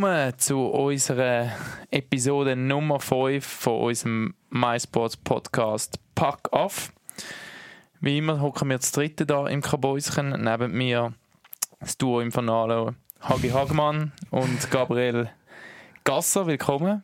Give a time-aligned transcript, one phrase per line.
[0.00, 1.50] Willkommen zu unserer
[1.90, 6.90] Episode Nummer 5 von unserem MySports Podcast Pack Off.
[8.00, 10.30] Wie immer hocken wir zu dritten da im Kabäuschen.
[10.42, 11.12] Neben mir
[11.80, 15.28] das Duo im Finale Hagi Hagmann und Gabriel
[16.04, 16.46] Gasser.
[16.46, 17.02] Willkommen.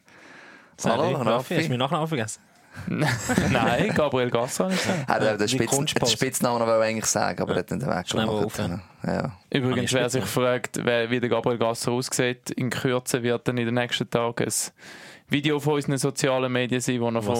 [0.82, 1.56] Hallo, Raffi.
[1.56, 2.45] Hast du mir Nachnamen vergessen?
[3.50, 4.70] Nein, Gabriel Gasser.
[5.06, 9.32] Er hat den Spitz Spitznamen noch eigentlich sagen, aber er hat den Weg schon ja.
[9.50, 13.74] Übrigens, wer sich fragt, wie der Gabriel Gasser aussieht, in Kürze wird dann in den
[13.74, 14.52] nächsten Tagen ein
[15.28, 17.36] Video von unseren sozialen Medien sein, wo er von,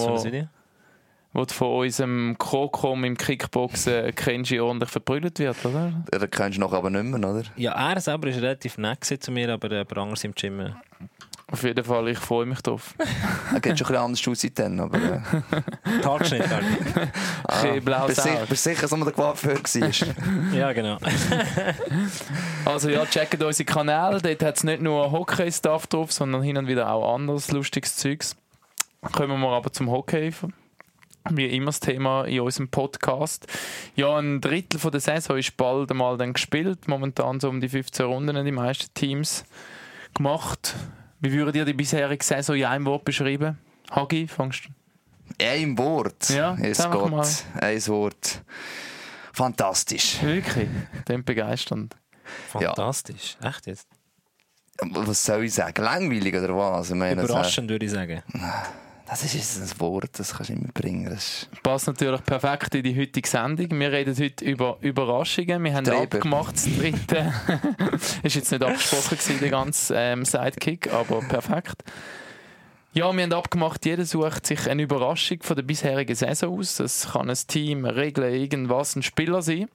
[1.32, 5.92] wo von unserem Krokom im Kickboxen Kenji ordentlich verprügelt wird, oder?
[6.12, 7.42] Den kennst du noch aber nicht mehr, oder?
[7.56, 10.74] Ja, er selber ist relativ nett zu mir, aber äh, anders im Gym
[11.48, 12.94] auf jeden Fall, ich freue mich drauf.
[13.54, 14.98] er geht schon ein bisschen anders aus seitdem, aber...
[14.98, 16.00] Äh.
[16.02, 16.42] Tagschnitt,
[17.44, 20.52] ah, Ein blau Bist sicher, bist sicher, dass man der Coiffeur war?
[20.58, 20.98] ja, genau.
[22.64, 24.20] also ja, checkt unsere Kanäle.
[24.20, 28.36] Dort hat es nicht nur Hockey-Stuff drauf, sondern hin und wieder auch anderes lustiges Zeugs.
[29.12, 30.32] Kommen wir aber zum Hockey.
[31.30, 33.46] Wie immer das Thema in unserem Podcast.
[33.94, 36.88] Ja, ein Drittel von der Saison ist bald einmal dann gespielt.
[36.88, 39.44] Momentan so um die 15 Runden in die meisten Teams
[40.14, 40.74] gemacht.
[41.20, 43.59] Wie würdet ihr die bisherige Saison in einem Wort beschreiben?
[43.90, 45.45] Hagi, fangst du?
[45.45, 46.28] Ein Wort?
[46.30, 47.10] Ja, ist Gott.
[47.10, 47.26] Mal.
[47.60, 48.42] Ein Wort.
[49.32, 50.23] Fantastisch.
[50.23, 50.68] Wirklich?
[51.08, 51.96] Dem begeisternd.
[52.48, 53.36] Fantastisch.
[53.42, 53.50] Ja.
[53.50, 53.88] Echt jetzt?
[54.80, 55.82] Was soll ich sagen?
[55.82, 56.90] Langweilig oder was?
[56.90, 58.23] Ich meine, Überraschend würde ich sagen.
[59.09, 61.09] Das ist ein Wort, das kannst du immer bringen.
[61.09, 63.79] Das Passt natürlich perfekt in die heutige Sendung.
[63.79, 65.62] Wir reden heute über Überraschungen.
[65.62, 66.16] Wir haben Treiber.
[66.16, 67.32] abgemacht, das dritte.
[68.25, 71.84] ist jetzt nicht abgesprochen gewesen, der ganze ähm, Sidekick, aber perfekt.
[72.94, 76.76] Ja, wir haben abgemacht, jeder sucht sich eine Überraschung von der bisherigen Saison aus.
[76.76, 79.69] Das kann ein Team, eine Regel, irgendwas, ein Spieler sein.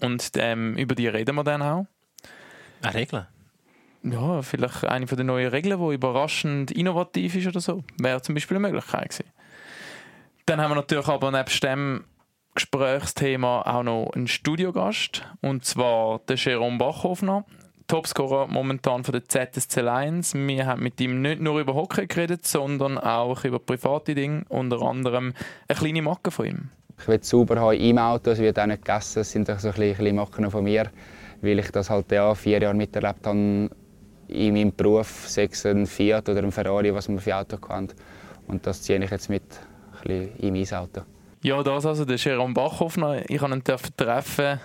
[0.00, 1.86] Und ähm, über die reden wir dann auch.
[2.82, 3.26] Eine Regel?
[4.04, 7.82] Ja, vielleicht eine von den neuen Regeln, die überraschend innovativ ist oder so.
[7.98, 9.30] Wäre zum Beispiel eine Möglichkeit gewesen.
[10.46, 12.04] Dann haben wir natürlich aber nebst dem
[12.54, 17.44] Gesprächsthema auch noch einen Studiogast, und zwar den Jerome Bachhofner,
[17.88, 20.34] Topscorer momentan von der ZSC Lions.
[20.34, 24.82] Wir haben mit ihm nicht nur über Hockey geredet, sondern auch über private Dinge, unter
[24.82, 25.34] anderem
[25.66, 26.70] eine kleine Macke von ihm.
[26.98, 29.68] Ich will es sauber haben im Auto, es wird auch nicht gegessen, das sind so
[29.68, 30.90] ein bisschen Macken von mir,
[31.42, 33.68] weil ich das halt ja vier Jahre miterlebt habe
[34.28, 37.88] in meinem Beruf, sechs ein Fiat oder ein Ferrari, was man für Auto kann.
[38.46, 39.42] Und das ziehe ich jetzt mit
[40.04, 41.02] in mein Auto.
[41.42, 43.28] Ja, das also der Jerome Bachhoffner.
[43.28, 44.60] Ich habe ihn treffen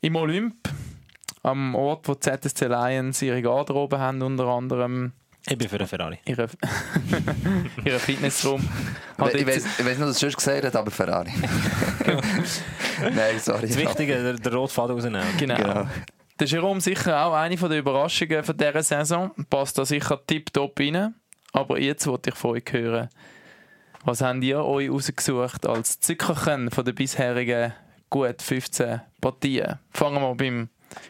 [0.00, 0.68] im Olymp,
[1.42, 5.12] am Ort, wo die ZSC Lions ihre Garderobe haben, unter anderem.
[5.46, 6.18] Ich bin für einen Ferrari.
[6.24, 6.48] Ihre,
[7.84, 8.60] ihre Fitnessraum.
[9.34, 11.32] ich weiß nicht, was du schon gesagt hast, aber Ferrari.
[13.00, 13.66] Nein, sorry.
[13.66, 15.22] Das Wichtige, der, der rote Faden rausnehmen.
[15.38, 15.56] Genau.
[15.56, 15.86] genau.
[16.40, 19.30] Der Jerome sicher auch eine der Überraschungen von dieser Saison.
[19.48, 21.14] Passt da sicher tipptopp rein.
[21.52, 23.08] Aber jetzt wollte ich von euch hören,
[24.04, 27.72] was habt ihr euch rausgesucht als Zückerchen von den bisherigen
[28.10, 29.78] gut 15 Partien?
[29.92, 30.68] Fangen wir beim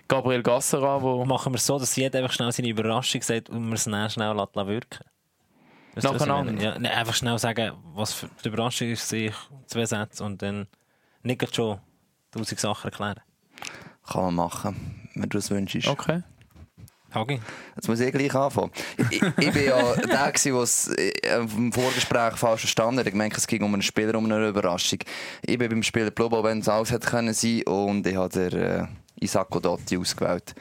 [0.09, 1.01] Gabriel Gasser an.
[1.01, 3.85] Wo Machen wir es so, dass jeder einfach schnell seine Überraschung sagt und wir es
[3.85, 5.05] dann schnell wirken
[5.95, 6.63] Nacheinander?
[6.63, 9.33] Ja, ne, einfach schnell sagen, was für die Überraschung ist, sich
[9.67, 10.67] zwei Sätze und dann
[11.23, 11.79] nicht schon
[12.31, 13.21] tausend Sachen erklären.
[14.07, 15.87] Kann man machen wenn du das wünschst.
[15.89, 16.23] Okay.
[17.15, 17.41] Hagi.
[17.77, 18.73] Jetzt muss ich gleich anfangen.
[19.11, 23.07] ich, ich bin ja der, der es äh, im Vorgespräch falsch verstanden hat.
[23.07, 24.99] Ich meine, es ging um einen Spieler, um eine Überraschung.
[25.43, 28.61] Ich bin beim Spieler Plobo, wenn es alles hätte können sein und ich habe den
[28.61, 28.87] äh,
[29.21, 30.55] Isako Dotti ausgewählt.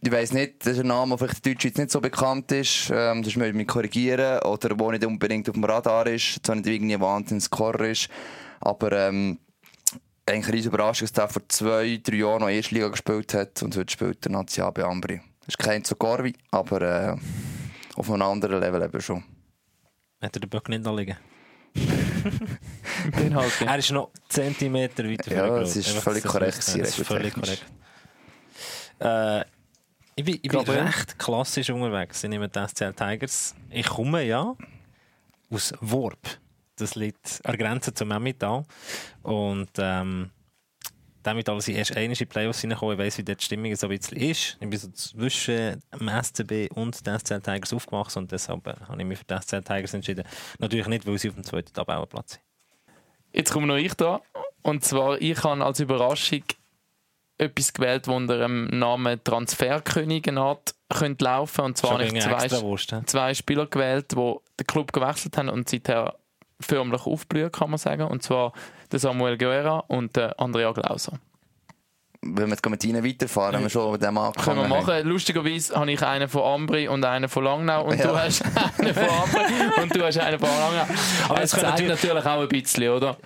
[0.00, 2.90] Ich weiss nicht, das ist ein Name, der vielleicht in Deutschland nicht so bekannt ist.
[2.92, 4.40] Ähm, das müssen mich korrigieren.
[4.42, 6.38] Oder der nicht unbedingt auf dem Radar ist.
[6.44, 8.08] Zwar nicht irgendwie ein Wahnsinns-Scorer ist.
[8.60, 9.38] Aber ähm,
[10.28, 13.90] eigentlich eine Überraschung, dass er vor zwei, drei Jahren noch Erstliga gespielt hat und heute
[13.90, 15.20] spielt er Nazia bei Ambri.
[15.40, 17.16] Das ist kein so Corvi, aber äh,
[17.96, 19.24] auf einem anderen Level eben schon.
[20.20, 21.16] Hat er den Böck nicht anliegen?
[23.34, 23.66] halt, ja.
[23.66, 26.58] Er ist noch Zentimeter weiter Ja, das ist völlig korrekt.
[26.58, 27.64] Das ist völlig korrekt.
[29.00, 29.40] Äh,
[30.16, 32.24] ich bin, ich bin recht klassisch unterwegs.
[32.24, 33.54] Ich nehme die SCL Tigers.
[33.70, 34.56] Ich komme ja
[35.50, 36.38] aus Worp
[36.80, 38.64] das liegt an der Grenze zum Emmental.
[39.22, 40.30] Und ähm,
[41.22, 43.74] damit als ich erst einmal in die Playoffs reinkomme, ich weiss, wie dort die Stimmung
[43.76, 44.56] so ein bisschen ist.
[44.60, 49.00] Ich bin so zwischen dem SCB und den SCL Tigers aufgewachsen und deshalb äh, habe
[49.00, 50.24] ich mich für die SCL Tigers entschieden.
[50.58, 52.42] Natürlich nicht, weil sie auf dem zweiten Tabellenplatz sind.
[53.32, 54.20] Jetzt komme noch ich da.
[54.62, 56.42] Und zwar, ich habe als Überraschung
[57.36, 61.60] etwas gewählt, das unter dem Namen Transferkönig könnte laufen.
[61.60, 62.48] Und zwar habe ich zwei,
[63.04, 66.17] zwei Spieler gewählt, die den Club gewechselt haben und seither
[66.60, 68.02] förmlich aufblühen, kann man sagen.
[68.02, 68.52] Und zwar
[68.92, 71.18] der Samuel Guerra und der Andrea Glauser.
[72.20, 74.94] wenn wir jetzt mit ihnen weiterfahren, wenn wir schon mit dem angefangen Können wir machen.
[74.94, 75.08] Haben.
[75.08, 78.06] Lustigerweise habe ich einen von Ambri und einen von Langnau und ja.
[78.06, 78.42] du hast
[78.78, 80.94] einen von Ambri und du hast einen von Langnau.
[81.28, 83.16] Aber es zeigt natürlich, natürlich auch ein bisschen, oder?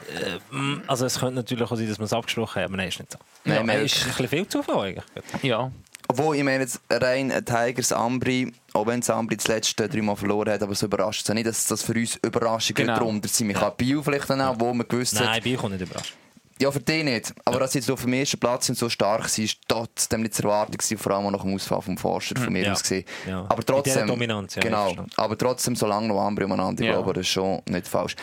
[0.53, 2.89] Äh, mm, also es könnte natürlich auch sein, dass wir es abgesprochen haben, aber nein,
[2.89, 3.19] ist nicht so.
[3.45, 5.05] Nein, ja, ist ein bisschen viel Zufall eigentlich.
[5.43, 5.71] Ja.
[6.13, 10.63] Obwohl, ich meine jetzt rein Tigers Ambri, auch wenn Ambri das letzte dreimal verloren hat,
[10.63, 12.99] aber so überrascht es nicht, dass das für uns Überraschungen genau.
[12.99, 13.49] darunter sind.
[13.49, 13.71] Ich ja.
[13.71, 15.27] Bio vielleicht dann auch, wo man gewusst hat...
[15.27, 16.15] Nein, Bio kommt nicht überrascht.
[16.61, 17.33] Ja, für die nicht.
[17.47, 17.61] Aber ja.
[17.61, 20.43] dass sie jetzt auf dem ersten Platz sind, so stark sind, ist trotzdem nicht zu
[20.43, 22.73] erwarten gewesen, vor allem nach dem Ausfall vom Forster von mir ja.
[22.73, 23.05] aus gesehen.
[23.27, 23.47] Ja.
[23.49, 24.95] Aber trotzdem, Dominanz, ja, genau.
[25.17, 26.93] Aber trotzdem, solange noch andere umeinander, ja.
[26.93, 28.17] glaube das ist schon nicht falsch.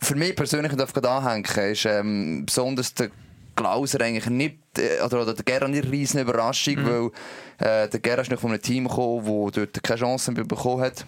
[0.00, 3.10] Für mich persönlich, darf ich anhängen, ist ähm, besonders der
[3.54, 4.65] Glauser eigentlich nicht, äh,
[5.04, 7.12] oder, oder der nicht eine riesen Überraschung, mhm.
[7.58, 10.82] weil äh, der Gerard ist nicht von einem Team gekommen, das dort keine Chancen bekommen
[10.82, 11.06] hat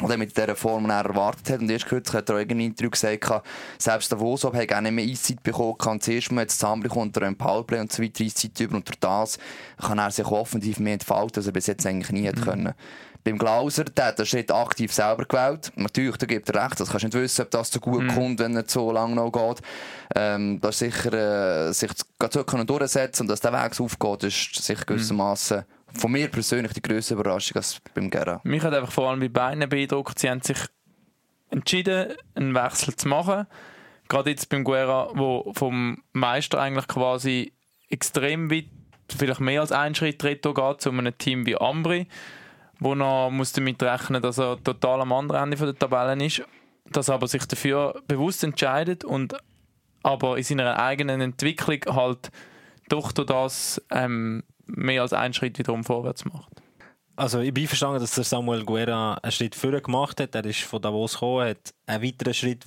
[0.00, 1.60] oder mit dieser Form erwartet hat.
[1.60, 3.44] Und erst kürzlich hat er in einem Interview gesagt,
[3.78, 7.36] selbst der Wosop hat gerne mehr Eiszeit bekommen, kann zuerst mal jetzt zusammenbekommen unter einem
[7.36, 9.38] Powerplay und so weiter Eiszeit über und durch das
[9.80, 12.40] kann er sich offensiv mehr entfalten, als er bis jetzt eigentlich nie mhm.
[12.40, 12.74] können.
[13.24, 15.72] Beim Glauser, der hat den Schritt aktiv selber gewählt.
[15.76, 18.08] Natürlich, da gibt er recht, das kannst du nicht wissen, ob das so gut mhm.
[18.08, 19.62] kommt, wenn er so lange noch geht.
[20.14, 21.90] Ähm, da sicher, äh, sich
[22.30, 26.72] so können durchsetzen und dass der Weg aufgeht, ist sicher gewissermaßen mhm von mir persönlich
[26.72, 28.40] die grösste Überraschung als beim Gera.
[28.44, 30.58] Mich hat einfach vor allem bei beiden beeindruckt, sie haben sich
[31.50, 33.46] entschieden, einen Wechsel zu machen.
[34.08, 37.52] Gerade jetzt beim Guerra, wo vom Meister eigentlich quasi
[37.88, 38.66] extrem weit,
[39.16, 42.08] vielleicht mehr als einen Schritt retro geht, zu einem Team wie Ambri,
[42.80, 46.42] wo noch muss damit rechnen, dass er total am anderen Ende der Tabelle ist,
[46.90, 49.34] dass er aber sich dafür bewusst entscheidet und
[50.02, 52.30] aber in seiner eigenen Entwicklung halt
[52.88, 56.63] doch durch das ähm, mehr als einen Schritt wiederum vorwärts macht.
[57.16, 60.34] Also ich bin verstanden, dass der Samuel Guerra einen Schritt vorher gemacht hat.
[60.34, 62.64] Er ist von Davos gekommen, hat einen weiteren Schritt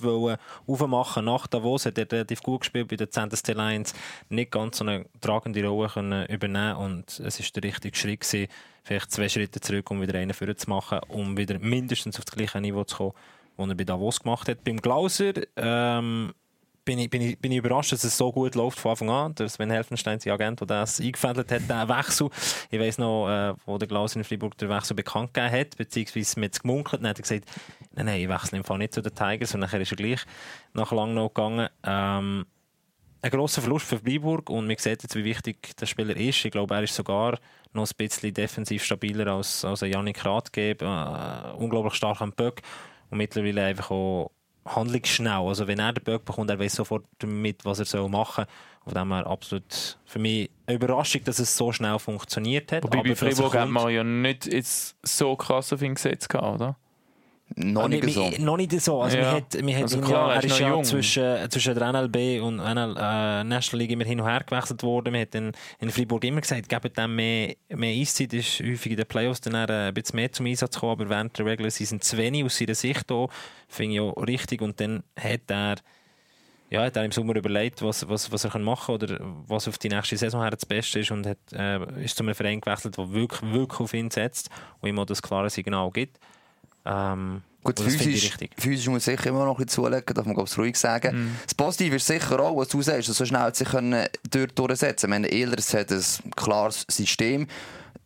[0.66, 3.92] aufmachen nach Davos, hat er relativ gut gespielt bei den Centers Lions,
[4.30, 8.48] nicht ganz so eine tragende Rolle können übernehmen und es ist der richtige Schritt gewesen,
[8.84, 12.34] vielleicht zwei Schritte zurück, um wieder einen vorher zu machen, um wieder mindestens auf das
[12.34, 13.12] gleiche Niveau zu kommen,
[13.58, 14.64] das er bei Davos gemacht hat.
[14.64, 16.32] Beim Glauser ähm,
[16.88, 19.34] bin ich, bin, ich, bin ich überrascht, dass es so gut läuft von Anfang an.
[19.34, 22.30] Der Sven Helfenstein, der Agent, der das eingefädelt hat, den Wechsel.
[22.70, 26.40] Ich weiss noch, äh, wo der Klaus in Freiburg den Wechsel bekannt gegeben hat, beziehungsweise
[26.40, 27.02] mit gemunkelt.
[27.02, 27.44] Dann hat er gesagt,
[27.92, 29.52] nein, nein, ich wechsle im Fall nicht zu den Tigers.
[29.52, 30.24] Und nachher ist er gleich
[30.72, 31.68] nach lang noch gegangen.
[31.84, 32.46] Ähm,
[33.20, 36.42] ein grosser Verlust für Freiburg und man sieht jetzt, wie wichtig der Spieler ist.
[36.42, 37.38] Ich glaube, er ist sogar
[37.74, 41.54] noch ein bisschen defensiv stabiler als, als Janik Ratgeber.
[41.54, 42.62] Äh, unglaublich stark am Böck
[43.10, 44.30] und mittlerweile einfach auch
[44.74, 45.32] handlungsschnell.
[45.32, 48.54] Also wenn er den Böck bekommt, er weiß sofort damit, was er soll machen soll.
[48.84, 52.84] Von dem her absolut für mich eine Überraschung, dass es so schnell funktioniert hat.
[52.84, 56.76] Wobei bei Freiburg hat man ja nicht jetzt so krass auf ihn gesetzt, oder?
[57.56, 58.30] Noch ah, nicht so.
[58.38, 59.02] Noch nicht so.
[59.02, 59.32] Also, ja.
[59.32, 63.80] hat, wir also klar, er ist ja zwischen, zwischen der NLB und NL, äh, National
[63.80, 65.14] League immer hin und her gewechselt worden.
[65.14, 68.32] Wir haben in Freiburg immer gesagt, geben dem mehr, mehr Eiszeit.
[68.32, 71.46] ist häufig in den Playoffs dann ein bisschen mehr zum Einsatz gekommen, aber während der
[71.46, 73.28] Regular Season zu wenig aus seiner Sicht hier.
[73.66, 74.60] Finde ich auch richtig.
[74.62, 75.76] Und dann hat er
[76.70, 79.78] ja, hat er im Sommer überlegt, was, was, was er machen kann oder was auf
[79.78, 82.98] die nächste Saison her das Beste ist und hat, äh, ist zu einem Verein gewechselt,
[82.98, 86.18] der wirklich, wirklich auf ihn setzt und ihm auch das klare Signal gibt.
[86.88, 90.56] Ähm, Gut, physisch, physisch muss man sicher immer noch ein bisschen zulegen, darf man ganz
[90.56, 91.24] ruhig sagen.
[91.24, 91.36] Mm.
[91.44, 95.10] Das Positive ist sicher auch, was du sagst, dass so schnell sich können dort durchsetzen
[95.10, 95.24] können.
[95.24, 96.02] Ehlers hat ein
[96.34, 97.46] klares System.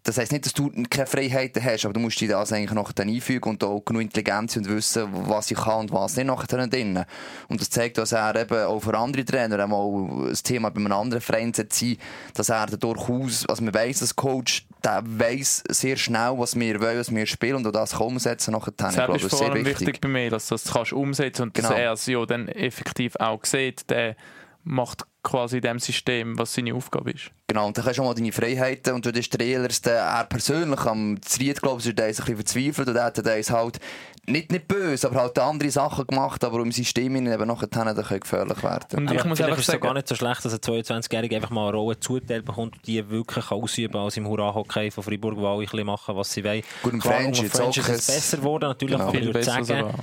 [0.04, 2.90] Das heisst nicht, dass du keine Freiheiten hast, aber du musst dir das eigentlich noch
[2.90, 6.46] dann einfügen und auch genug Intelligenz und wissen, was ich kann und was nicht nachher
[6.46, 7.04] drin.
[7.48, 10.92] Und das zeigt, dass er eben auch für andere Trainer einmal ein Thema bei einem
[10.92, 11.96] anderen Verein sein
[12.34, 16.98] dass er durchaus, also man weiss, als Coach, der weiss sehr schnell, was wir wollen,
[16.98, 18.72] was wir spielen und das kann umsetzen nachher.
[18.76, 19.86] Das, glaube, ist vor allem wichtig.
[19.86, 21.68] wichtig bei mir, dass du das kannst umsetzen und genau.
[21.68, 24.16] dass er es ja dann effektiv auch sieht, der
[24.64, 27.30] macht quasi in dem System, was seine Aufgabe ist.
[27.46, 30.24] Genau, und dann hast du auch mal deine Freiheiten und du bist Trailers, der er
[30.24, 33.78] persönlich am Zried, glaube ich, ist ein bisschen verzweifelt und er hat halt
[34.26, 38.62] nicht, nicht böse, aber halt andere Sachen gemacht, aber um System eben nachher dann gefährlich
[38.62, 39.08] werden.
[39.08, 41.68] Und ich muss einfach ist es gar nicht so schlecht, dass ein 22-Jähriger einfach mal
[41.68, 45.66] eine Rolle zugeteilt bekommt und die wirklich ausüben als im Hurra-Hockey von Freiburg, wo alle
[45.66, 46.62] ein machen, was sie wollen.
[46.82, 49.08] Gut, im French, jetzt French ist es besser geworden, natürlich, genau.
[49.08, 49.94] aber ich würde sagen,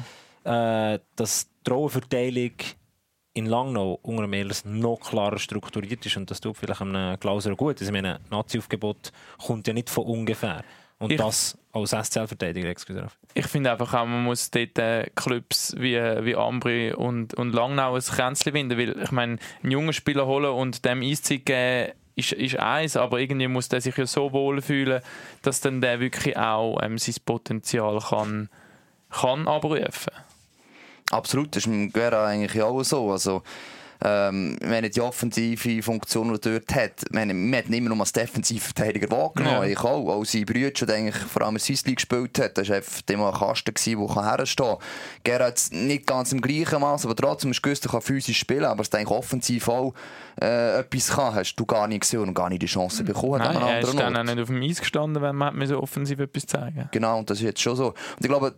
[0.43, 2.51] äh, dass die Rollenverteilung
[3.33, 7.79] in Langnau unter Ehlers noch klarer strukturiert ist und das tut vielleicht einem Klauser gut.
[7.79, 9.11] Also, meine, Nazi-Aufgebot
[9.45, 10.63] kommt ja nicht von ungefähr.
[10.97, 12.73] Und ich, das als SCL-Verteidiger,
[13.33, 17.95] Ich finde einfach auch, man muss dort äh, Clubs wie, wie Ambri und, und Langnau
[17.95, 22.33] ein Kränzchen winden, weil ich meine, einen jungen Spieler holen und dem Eiszeit geben, ist,
[22.33, 25.01] ist eins, aber irgendwie muss der sich ja so wohlfühlen,
[25.41, 28.49] dass dann der wirklich auch ähm, sein Potenzial kann,
[29.09, 30.11] kann abrufen
[31.11, 33.11] Absolut, das ist mit Guerra eigentlich auch so.
[33.11, 33.43] Also,
[34.01, 38.13] ähm, wenn er die offensive Funktion, die dort hat, meine, man hat immer noch als
[38.13, 39.63] Defensivverteidiger wahrgenommen.
[39.63, 39.65] Ja.
[39.65, 40.09] Ich auch.
[40.09, 43.01] Auch sein Bruder, der eigentlich vor allem in Swiss League gespielt hat, das war einfach
[43.09, 44.77] ein Kasten, der herstehen kann.
[45.23, 48.81] Gerhard nicht ganz im gleichen Maß, aber trotzdem ist gewusst, er kann physisch spielen, aber
[48.81, 49.93] es eigentlich offensiv auch
[50.41, 53.39] äh, etwas kann, hast du gar nicht gesehen und gar nicht die Chance bekommen.
[53.39, 56.45] Nein, er ist dann auch nicht auf dem Eis gestanden, wenn man so offensiv etwas
[56.45, 57.87] zeigen Genau, und das ist jetzt schon so.
[57.87, 58.55] Und ich glaube,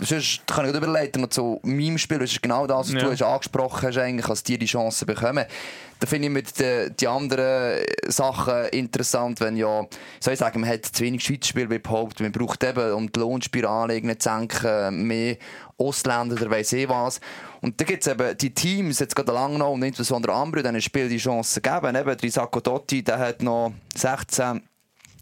[0.00, 3.00] sonst kann ich überleiten, noch zu meinem Spiel, das ist genau das, was ja.
[3.00, 5.44] du hast angesprochen hast, eigentlich, als die die Chance bekommen.
[5.98, 9.86] Da finde ich mit den die anderen Sachen interessant, wenn ja,
[10.18, 14.00] soll ich sagen, man hat zu wenig Schweizerspiel behauptet, man braucht eben, um die Lohnspirale
[14.00, 15.36] zu senken, mehr
[15.76, 17.20] Ausländer oder weiss eh was.
[17.60, 20.80] Und da gibt es eben die Teams, jetzt gerade lange noch, und insbesondere Ambri, denen
[20.80, 21.94] Spiel die Chance gegeben.
[21.94, 24.62] Eben, Risako Dotti, der hat noch 16,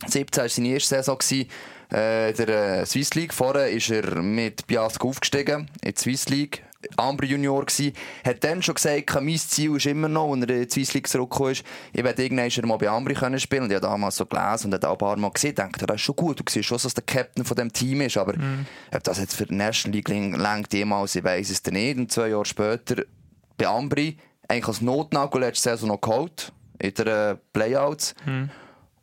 [0.06, 1.18] 17 war seine erste Saison.
[1.18, 1.48] Gewesen.
[1.90, 3.32] Äh, der äh, Swiss League.
[3.32, 6.62] Vorher ist er mit Biasco aufgestiegen in die Swiss League.
[6.96, 7.92] Amber Junior gsi,
[8.24, 11.08] hat dann schon gesagt, mein Ziel ist immer noch, wenn er in die Swiss League
[11.08, 13.64] zurückgekommen ist, ich werde irgendwann mal bei Ambri können spielen.
[13.64, 16.02] Und ich habe damals so gelesen und auch ein paar Mal gesehen, dachte, das ist
[16.02, 16.40] schon gut.
[16.40, 18.16] Du siehst schon, dass der Captain von dem Team ist.
[18.16, 18.66] Aber mm.
[18.94, 21.98] ob das jetzt für die National League längt jemals, ich weiss es nicht.
[21.98, 23.02] Und zwei Jahre später
[23.56, 24.16] bei Ambri,
[24.48, 28.14] eigentlich als Notnagel letzte Saison noch geholt, in den äh, Playouts.
[28.24, 28.44] Mm.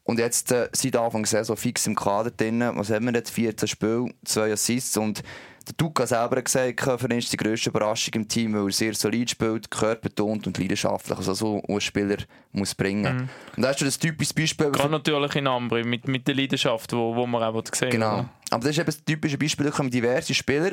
[0.06, 2.64] Und jetzt äh, seit Anfang Saison fix im Kader drin.
[2.76, 3.32] Was haben wir jetzt?
[3.32, 5.24] 14 Spiele, 2 Assists und
[5.68, 8.94] der Duca selber hat gesagt, ihn ist die grösste Überraschung im Team, weil er sehr
[8.94, 11.18] solid spielt, körperbetont und leidenschaftlich.
[11.18, 12.18] Also so ein Spieler
[12.52, 13.16] muss bringen.
[13.16, 13.30] Mhm.
[13.58, 14.72] Und da hast du das typische Beispiel.
[14.72, 18.26] Gerade natürlich in Ambri, mit, mit der Leidenschaft, wo, wo man auch sehen Genau.
[18.52, 20.72] Aber das ist eben das typische Beispiel, da kommen diverse Spieler,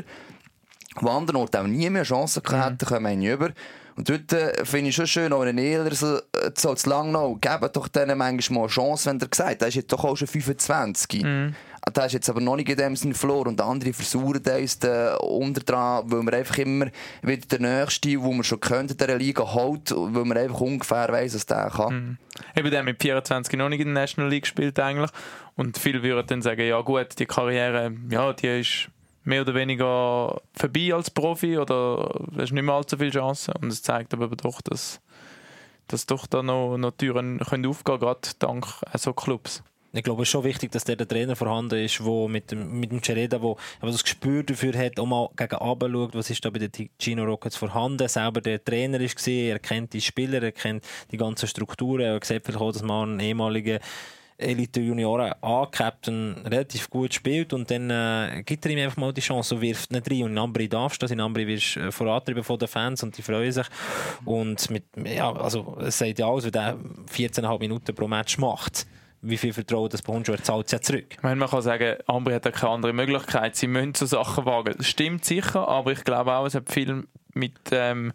[1.00, 2.54] die anderen Orten auch nie mehr Chancen mhm.
[2.54, 3.50] hätten, kommen über.
[3.96, 7.12] Und dort äh, finde ich schon schön, auch einen Ehler so, äh, so zu lang
[7.12, 10.04] noch, geben doch denen manchmal mal eine Chance, wenn er gesagt der ist jetzt doch
[10.04, 11.22] auch schon 25.
[11.22, 11.54] Mhm.
[11.94, 15.16] Der ist jetzt aber noch nicht in dem Sinne verloren und andere versuchen uns da
[15.16, 16.86] unter dran, weil man einfach immer
[17.22, 21.34] wieder den nächsten, wo man schon könnte, der Liga holt, weil man einfach ungefähr weiss,
[21.34, 21.94] was der kann.
[21.94, 22.18] Mhm.
[22.56, 25.10] Eben der mit 24 noch nicht in der National League gespielt eigentlich
[25.56, 28.88] und viele würden dann sagen, ja gut, die Karriere, ja, die ist
[29.24, 33.54] mehr oder weniger vorbei als Profi oder hast nicht mehr allzu viele Chancen.
[33.60, 35.00] Und es zeigt aber doch, dass,
[35.88, 39.62] dass doch da noch, noch Türen können aufgehen können, gerade dank so Clubs.
[39.94, 42.90] Ich glaube, es ist schon wichtig, dass der, Trainer vorhanden ist, der mit dem, mit
[42.90, 46.60] dem Cereda, der das Gespür dafür hat, auch mal gegen schaut, was ist da bei
[46.60, 51.18] den Gino Rockets vorhanden, selber der Trainer ist er kennt die Spieler, er kennt die
[51.18, 53.80] ganzen Strukturen, er sieht vielleicht auch, dass man einen ehemaligen
[54.42, 59.54] Elite-Junioren A-Captain relativ gut spielt und dann äh, gibt er ihm einfach mal die Chance
[59.54, 60.22] und wirft nicht rein.
[60.24, 63.02] Und in Ambri darfst du das, in Ambri wirst du äh, vorantrieben von den Fans
[63.02, 63.66] und die freuen sich.
[64.24, 66.76] Und mit, ja, also, es sagt ja alles, wie der
[67.12, 68.86] 14,5 Minuten pro Match macht
[69.24, 71.06] wie viel Vertrauen das er zahlt ja zurück.
[71.10, 73.54] Ich meine, man kann sagen, Ambri hat ja keine andere Möglichkeit.
[73.54, 74.74] Sie müssen so Sachen wagen.
[74.76, 78.12] Das stimmt sicher, aber ich glaube auch, es hat viel mit ähm,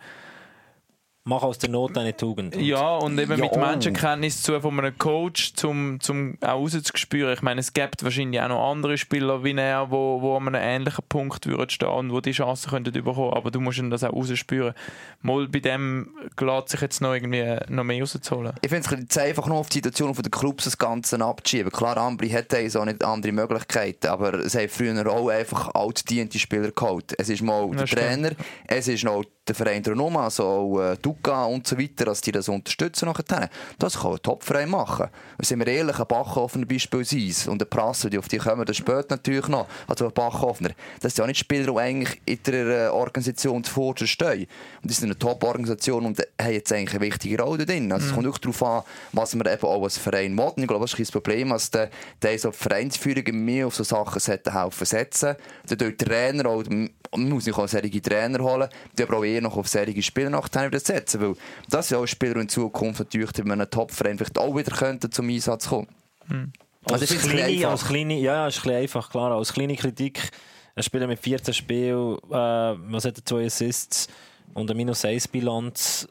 [1.28, 2.56] mach aus der Not eine Tugend.
[2.56, 3.46] Und ja, und eben ja.
[3.46, 7.34] mit Menschenkenntnis zu von einem Coach, zum, zum auch rauszuspüren.
[7.34, 10.62] Ich meine, es gibt wahrscheinlich auch noch andere Spieler wie er, wo, wo an einem
[10.62, 14.14] ähnlichen Punkt würden stehen und wo die Chancen könnten bekommen, aber du musst das auch
[14.14, 14.74] rausspüren.
[15.22, 18.54] Mal bei dem lässt sich jetzt noch irgendwie noch mehr rauszuholen.
[18.62, 21.72] Ich finde es einfach nur auf die Situation der Clubs das Ganze abzuschieben.
[21.72, 26.72] Klar, Ambri hat auch nicht andere Möglichkeiten, aber sie haben früher auch einfach altdiente Spieler
[26.72, 27.14] geholt.
[27.18, 28.32] Es ist mal der Trainer,
[28.68, 32.32] es ist noch der Verein Dronoma, also auch äh, Duca und so weiter, dass die
[32.32, 33.50] das unterstützen nachher.
[33.80, 35.08] Das kann ein Topverein machen.
[35.38, 38.78] Und sind wir ehrlich, ein Bachhoffner beispielsweise und ein Prasse, die auf die kommen, das
[38.78, 42.88] später natürlich noch, also ein Bachhoffner, das sind ja nicht Spieler, die eigentlich in der
[42.88, 44.48] äh, Organisation zuvor stehen.
[44.82, 47.92] Und die sind eine Top-Organisation und haben jetzt eigentlich eine wichtige Rolle drin.
[47.92, 48.10] Also mhm.
[48.10, 50.46] es kommt auch darauf an, was man eben auch als Verein will.
[50.46, 51.90] Und ich glaube, das ist das Problem, dass der,
[52.22, 55.36] der so Vereinsführung mehr auf so Sachen helfen setzen.
[55.70, 59.58] Der Trainer auch, man muss nicht auch solche Trainer holen, die aber auch eher noch
[59.58, 61.22] auf solche Spieler nachher wieder setzen.
[61.22, 61.36] Weil
[61.70, 65.12] das sind auch Spieler in Zukunft natürlich, die man einen Top-Verein vielleicht auch wieder könnten
[65.12, 65.88] zum Einsatz kommen.
[66.28, 66.52] Hm.
[66.84, 69.32] Also als, kleine, als kleine, ja, ist ein einfach, klar.
[69.32, 70.32] Als kleine Kritik,
[70.76, 74.08] ein Spieler mit 14 Spielen, äh, was hat er, zwei Assists
[74.54, 76.08] und eine Minus-1-Bilanz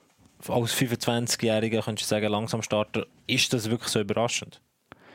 [0.47, 3.05] als 25-Jähriger, könntest du sagen, langsam starten.
[3.27, 4.61] Ist das wirklich so überraschend?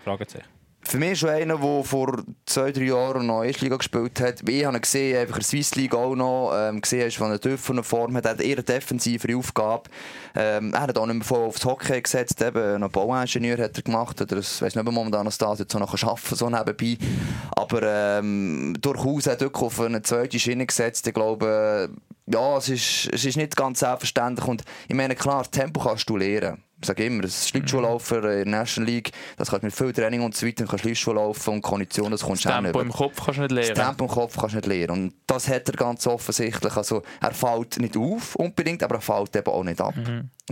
[0.03, 0.61] Fragezeichen.
[0.84, 4.42] Für mich schon einer, der vor zwei, drei Jahren noch Erstliga gespielt hat.
[4.48, 7.28] Ich habe ihn gesehen, einfach in der Swiss League auch noch, ähm, gesehen hast, von
[7.28, 8.26] einer tiefen Form hat.
[8.26, 9.84] Er hat eher eine defensivere Aufgabe.
[10.36, 13.84] Ähm, er hat auch nicht mehr voll aufs Hockey gesetzt, eben, einen Bauingenieur hat er
[13.84, 16.50] gemacht, oder ich weiß nicht, ob er momentan noch da jetzt so noch arbeiten so
[16.50, 16.98] nebenbei.
[17.52, 21.06] Aber, ähm, durchaus hat er auf eine zweite Schiene gesetzt.
[21.08, 21.90] Ich glaube,
[22.26, 24.48] ja, es ist, es ist nicht ganz selbstverständlich.
[24.48, 28.92] Und ich meine, klar, Tempo kannst du lernen sage immer, das Schlittschuhlaufer in der National
[28.92, 32.12] League, das kannst du mit viel Training und so weiter, kannst Schlittschuh laufen und Kondition,
[32.12, 32.88] das kommst du auch Tempo nicht.
[32.88, 33.76] im Kopf kannst du nicht lernen.
[33.76, 34.90] Das Tempo im Kopf kannst du nicht lernen.
[34.92, 36.76] Und das hat er ganz offensichtlich.
[36.76, 39.96] Also, er fällt nicht auf, unbedingt, aber er fällt eben auch nicht ab.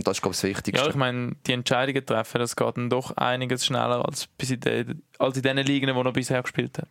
[0.00, 0.82] Und das ist, glaube ich, das Wichtigste.
[0.82, 0.86] Mhm.
[0.86, 4.60] Ja, ich meine, die Entscheidungen treffen, das geht dann doch einiges schneller als, bis in
[4.60, 6.88] den, als in den Ligen, die er bisher gespielt hat.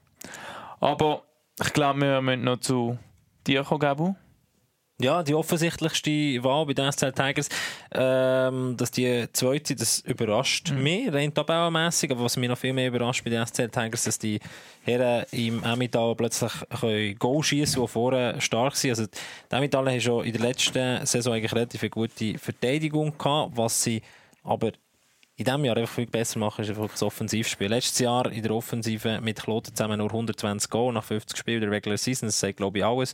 [0.80, 1.24] Aber
[1.60, 2.98] ich glaube, wir müssen noch zu
[3.48, 4.14] dir kommen, Gabu.
[5.02, 7.48] Ja, die offensichtlichste Wahl bei den SCL Tigers,
[7.94, 12.90] ähm, dass die zweite, das überrascht mich, rein tabellenmässig, aber was mich noch viel mehr
[12.90, 14.42] überrascht bei den SCL Tigers, dass die
[14.84, 16.52] Herren im Emmental plötzlich
[16.82, 18.90] können Goal schießen, die vorher stark sind.
[18.90, 23.56] Also, die Emmental haben schon in der letzten Saison eigentlich relativ eine gute Verteidigung gehabt,
[23.56, 24.02] was sie
[24.44, 24.74] aber
[25.38, 27.70] in diesem Jahr einfach viel besser machen, ist einfach das Offensivspiel.
[27.70, 31.72] Letztes Jahr in der Offensive mit Kloten zusammen nur 120 Goal nach 50 Spielen der
[31.72, 32.28] Regular Season.
[32.28, 33.14] Das sagt, glaube ich, alles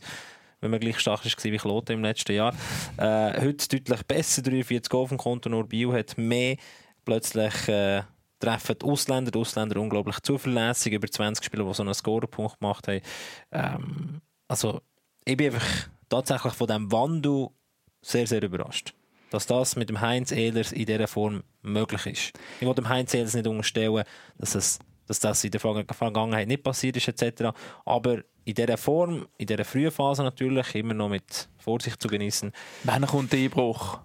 [0.60, 2.54] wenn man gleich stark war wie Kloten im letzten Jahr.
[2.96, 6.56] Äh, heute deutlich besser, 43 Goal auf dem Konto, nur Bio hat mehr.
[7.04, 8.02] Plötzlich äh,
[8.38, 12.88] treffen die Ausländer, die Ausländer unglaublich zuverlässig, über 20 Spieler, die so einen Scorerpunkt gemacht
[12.88, 13.00] haben.
[13.52, 14.80] Ähm, also,
[15.24, 17.48] ich bin einfach tatsächlich von diesem Wandel
[18.02, 18.94] sehr, sehr überrascht.
[19.30, 22.38] Dass das mit dem Heinz Ehlers in dieser Form möglich ist.
[22.60, 24.04] Ich will dem Heinz Ehlers nicht unterstellen,
[24.38, 27.50] dass, es, dass das in der Verga- Vergangenheit nicht passiert ist, etc.
[27.84, 32.52] Aber in dieser Form, in dieser frühen Phase natürlich, immer noch mit Vorsicht zu genießen.
[32.84, 33.98] Wann kommt der Einbruch?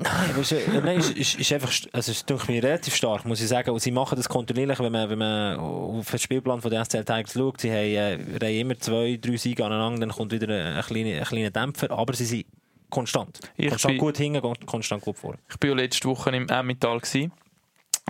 [0.00, 3.24] Nein, aber es ist, nein, ist, ist, ist einfach, also es ist mir relativ stark,
[3.24, 3.70] muss ich sagen.
[3.70, 7.04] Und sie machen das kontinuierlich, wenn man, wenn man auf den Spielplan von den SCL
[7.04, 7.60] Tigers schaut.
[7.60, 11.24] Sie haben, äh, immer zwei, drei Siege aneinander, dann kommt wieder ein, ein, kleiner, ein
[11.24, 12.46] kleiner Dämpfer, aber sie sind
[12.88, 13.40] konstant.
[13.56, 15.34] Ich konstant bin- gut hinten, kon- konstant gut vor.
[15.48, 17.00] Ich war letzte Woche im Emmental.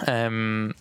[0.06, 0.74] Ähm,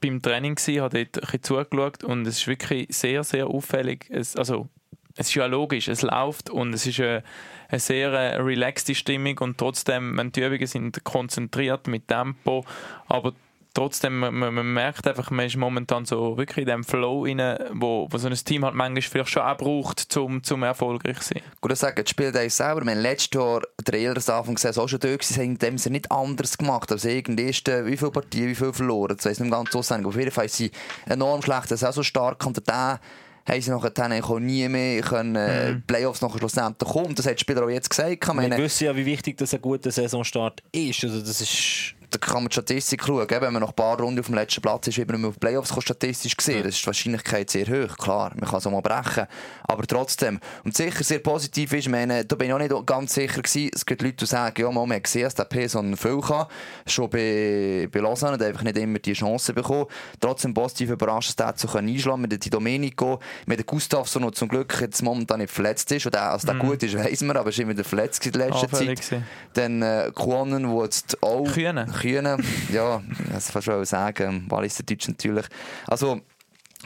[0.00, 4.06] beim Training gsi, habe dort ein bisschen zugeschaut und es ist wirklich sehr, sehr auffällig.
[4.10, 4.68] Es, also,
[5.16, 7.24] es ist ja logisch, es läuft und es ist eine,
[7.68, 12.64] eine sehr äh, relaxte Stimmung und trotzdem, die Übungen sind konzentriert mit Tempo,
[13.06, 13.32] aber
[13.78, 17.40] trotzdem, man, man merkt einfach, man ist momentan so wirklich in dem Flow rein,
[17.74, 21.34] wo, wo so ein Team halt manchmal vielleicht schon auch braucht, um zum erfolgreich zu
[21.34, 21.42] sein.
[21.60, 22.84] Gut, das sagen die Spieler selber.
[22.84, 25.78] Wir haben letztes Jahr, der Ehlers Anfang Saison auch schon da gewesen, sie haben dem
[25.78, 26.90] Sinne nicht anders gemacht.
[26.90, 30.08] Also irgendwie erste, wie viele Partien, wie viel verloren, das weiss nicht ganz auswendig.
[30.08, 32.44] Auf jeden Fall sind sie enorm schlecht, das ist auch so stark.
[32.46, 32.98] Und dann
[33.46, 37.14] haben sie nachher dann auch nie mehr können, äh, Playoffs nachher schlussendlich kommen.
[37.14, 38.10] Das hat die Spieler auch jetzt gesagt.
[38.10, 41.04] Ich Wir wissen ja, wie wichtig das ein guter Saisonstart ist.
[41.04, 43.28] Also das ist da kann man die Statistik schauen.
[43.28, 45.40] Wenn man nach ein paar Runden auf dem letzten Platz ist, wie man auf die
[45.40, 46.62] Playoffs kann statistisch gesehen.
[46.62, 48.32] Das ist die Wahrscheinlichkeit sehr hoch, klar.
[48.34, 49.26] Man kann es auch mal brechen.
[49.64, 50.40] Aber trotzdem.
[50.64, 53.70] Und sicher sehr positiv ist, meine, da bin ich auch nicht ganz sicher gewesen.
[53.74, 56.46] Es gibt Leute, die sagen, ja, man hat gesehen, dass der Person viel kann.
[56.86, 59.86] Schon bei, bei Lausanne, der einfach nicht immer die Chance bekommen.
[60.18, 62.22] Trotzdem positiv überrascht, dass der dazu einschlagen.
[62.22, 66.06] Mit dem Domenico, mit dem Gustavsson, der zum Glück jetzt momentan nicht verletzt ist.
[66.06, 68.64] Und der, also der gut ist, weiss man, aber ist immer verletzt in der letzten
[68.64, 69.10] Anfällig Zeit.
[69.10, 69.26] gewesen.
[69.52, 71.44] Dann äh, Kuonen, wo jetzt auch...
[71.52, 71.86] Kühne.
[72.00, 72.38] Kühne,
[72.72, 74.46] ja, das fast schon sagen.
[74.48, 75.46] Walliser Deutsch natürlich.
[75.86, 76.20] Also,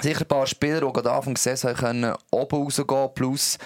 [0.00, 3.58] sicher ein paar Spieler, die gerade Anfang der Saison können oben rausgehen plus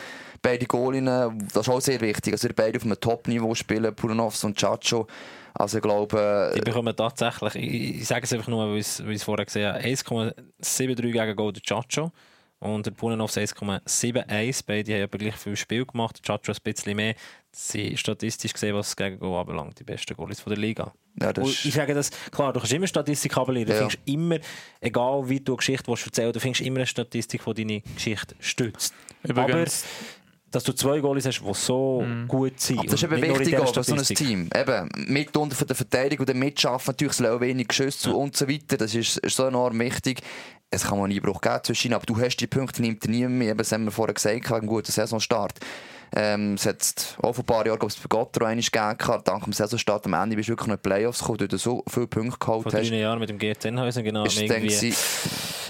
[0.42, 2.34] beide Goalinnen, das ist auch sehr wichtig.
[2.34, 5.06] Also, die beide auf einem Top-Niveau spielen, Puranovs und Chacho.
[5.54, 9.00] Also, ich glaube, Die bekommen tatsächlich, ich, ich sage es einfach nur, weil ich es
[9.00, 12.12] es vorher gesehen habe, 1,73 gegen Golden Chacho
[12.58, 14.64] und der Punenovs 1,71.
[14.66, 16.18] Beide haben aber gleich viel Spiel gemacht.
[16.18, 17.14] Der Chacho ein bisschen mehr.
[17.52, 20.92] Sie statistisch gesehen, was das Gegengoal anbelangt, die besten Goalies von der Liga.
[21.20, 23.68] Ja, das Und ist, ich sage das, klar, du kannst immer Statistik abelieren.
[23.68, 23.78] Du Ja.
[23.80, 24.38] findest immer,
[24.80, 28.94] egal wie du eine Geschichte erzählen du findest immer eine Statistik, die deine Geschichte stützt.
[29.22, 30.16] Übrigens- Aber,
[30.52, 32.78] dass du zwei Goalies hast, die so gut sind.
[32.78, 34.02] aber das ist eben wichtig auch für so ein.
[34.04, 34.48] Team.
[34.54, 38.48] Eben, mitunter von der Verteidigung und dem Mitschaffen, natürlich lassen wenig Schüsse zu und so
[38.48, 38.76] weiter.
[38.76, 40.22] Das ist, ist so enorm wichtig.
[40.70, 43.10] Es kann mal einen Einbruch geben zwischen ihnen, aber du hast die Punkte, nimmt er
[43.10, 43.48] niemand mehr.
[43.50, 45.58] Eben, Das haben wir vorher gesagt, wegen einem guten Saisonstart.
[46.18, 48.08] Ähm, es hat auch vor ein paar Jahren, glaube ich, bei
[48.46, 48.62] einmal
[48.96, 49.22] gegeben.
[49.24, 51.58] Dank dem Saisonstart am Ende bist du wirklich noch in die Playoffs gekommen, weil du
[51.58, 52.90] so viele Punkte geholt Vor hast.
[52.90, 54.24] drei Jahren mit dem GC Sennhausen, genau.
[54.24, 54.96] Ist haben dann irgendwie, gewesen-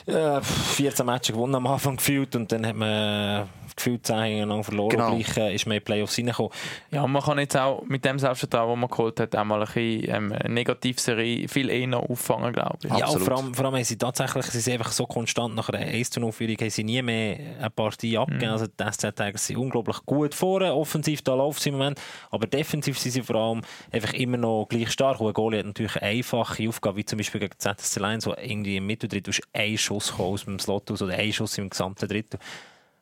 [0.07, 3.45] äh, 14 Matches gewonnen am Anfang gefühlt und dann hat man äh,
[3.77, 4.91] gefühlt 10 hintereinander verloren.
[4.91, 5.11] Genau.
[5.15, 6.53] Gleich äh, ist man in die Playoffs reingekommen.
[6.91, 9.67] Ja, man kann jetzt auch mit dem Selbstvertrauen, das man geholt hat, auch mal ein
[9.67, 12.91] bisschen ähm, Negativserie viel eher noch auffangen, glaube ich.
[12.91, 13.05] Ja.
[13.05, 13.25] Absolut.
[13.25, 16.11] vor allem, vor allem haben sie tatsächlich, sie sind einfach so konstant nach einer 1
[16.11, 18.53] zu 0 Führung, haben sie nie mehr eine Partie abgegeben.
[18.53, 22.47] Also die SZ Tigers sind unglaublich gut vorne, offensiv, da läuft es im Moment, aber
[22.47, 25.21] defensiv sind sie vor allem einfach immer noch gleich stark.
[25.21, 28.27] Und ein Goalie hat natürlich eine einfache Aufgabe, wie zum Beispiel gegen die ZSC Lions,
[28.27, 31.57] wo irgendwie im Mitteldrittel ist ein Schuss kommen aus dem Slot aus oder ein Schuss
[31.59, 32.39] im gesamten Drittel.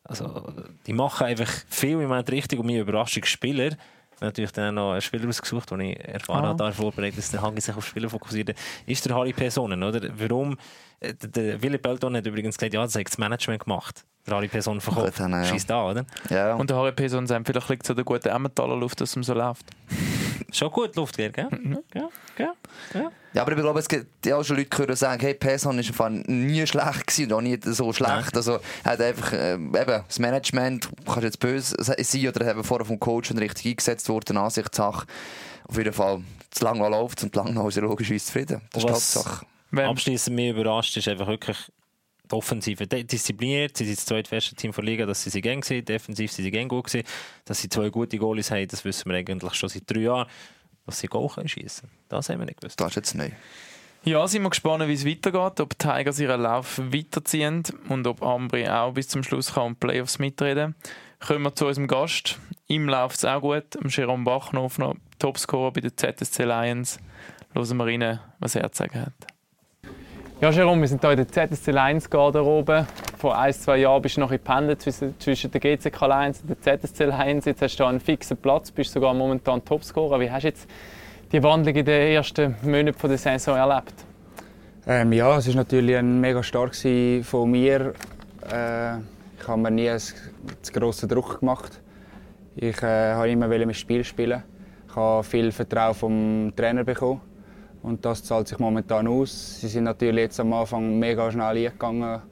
[0.05, 0.53] Also,
[0.87, 3.77] die machen einfach viel im Moment richtig und meine Überraschungsspieler.
[4.21, 6.49] Natürlich dann noch einen Spieler ausgesucht, den ich erfahren Ah.
[6.49, 8.55] habe, da vorbereitet, dass der Hangi sich auf Spieler fokussiert,
[8.87, 10.01] ist der Harry Personen, oder?
[10.17, 10.57] Warum?
[11.01, 14.05] äh, Der, der Willi Belton hat übrigens gesagt, ja, das hat das Management gemacht.
[14.27, 15.21] Der Harry Personen verkauft.
[15.21, 15.45] Dann, ja.
[15.45, 16.05] Schießt da, oder?
[16.31, 16.55] Ja.
[16.55, 19.35] Und der HP sonst vielleicht liegt so der gute Emmentaler Luft, dass es ihm so
[19.35, 19.67] läuft.
[20.51, 21.49] Schon gut Luft geht, gell?
[21.95, 22.09] Ja,
[22.39, 22.53] ja,
[22.95, 23.11] ja.
[23.33, 25.77] Ja, aber ich glaube, es gibt ja auch schon Leute, die hören sagen, hey, Person
[25.81, 28.13] ist einfach nie schlecht gewesen und auch nie so schlecht.
[28.13, 28.31] Nein.
[28.37, 32.85] Also, er hat einfach, äh, eben, das Management, kannst jetzt böse sein oder eben vorher
[32.87, 35.07] vom Coach schon richtig eingesetzt worden, Ansichtssache.
[35.67, 36.21] Auf jeden Fall,
[36.53, 38.61] zu lange läuft und lange ist er logischerweise zufrieden.
[38.73, 39.47] Das ist die Was- Hauptsache.
[39.77, 41.57] Abschließend mich überrascht ist einfach wirklich
[42.31, 42.87] die Offensive.
[42.87, 45.85] Diszipliniert, sie sind das zweitbeste Team der Liga, dass sie sie gern waren.
[45.85, 47.07] Defensiv sind sie gern gut gewesen.
[47.45, 50.29] Dass sie zwei gute Goalies haben, das wissen wir eigentlich schon seit drei Jahren.
[50.87, 52.81] Dass sie Goal können schiessen das haben wir nicht gewusst.
[52.81, 53.31] Das ist jetzt neu.
[54.05, 58.23] Ja, sind wir gespannt, wie es weitergeht, ob die Tigers ihren Lauf weiterziehen und ob
[58.23, 60.75] Ambri auch bis zum Schluss kann und Playoffs mitreden.
[61.27, 62.39] Kommen wir zu unserem Gast.
[62.67, 63.79] Ihm läuft es auch gut.
[63.89, 66.99] Jerome Bachnofner, Topscorer bei den ZSC Lions.
[67.55, 69.34] Hören wir rein, was er zu sagen hat.
[70.41, 72.87] Ja, Jerome, wir sind hier in der ZSC Lions Garderobe.
[73.19, 76.81] Vor ein, zwei Jahren bist du noch gependelt zwischen, zwischen der GCK Lions und der
[76.81, 77.45] ZSC Lions.
[77.45, 80.19] Jetzt hast du einen fixen Platz, bist sogar momentan Topscorer.
[80.19, 80.69] Wie hast du jetzt
[81.31, 83.95] die Wandlung in den ersten Monaten der Saison erlebt?
[84.89, 87.95] Ähm, ja, es war natürlich ein mega stark von mir.
[88.53, 88.97] Äh,
[89.39, 91.81] ich habe mir nie einen zu grossen Druck gemacht.
[92.57, 94.43] Ich äh, wollte immer mein Spiel spielen.
[94.89, 97.21] Ich habe viel Vertrauen vom Trainer bekommen.
[97.85, 99.61] Und das zahlt sich momentan aus.
[99.61, 102.23] Sie sind natürlich jetzt am Anfang mega schnell eingegangen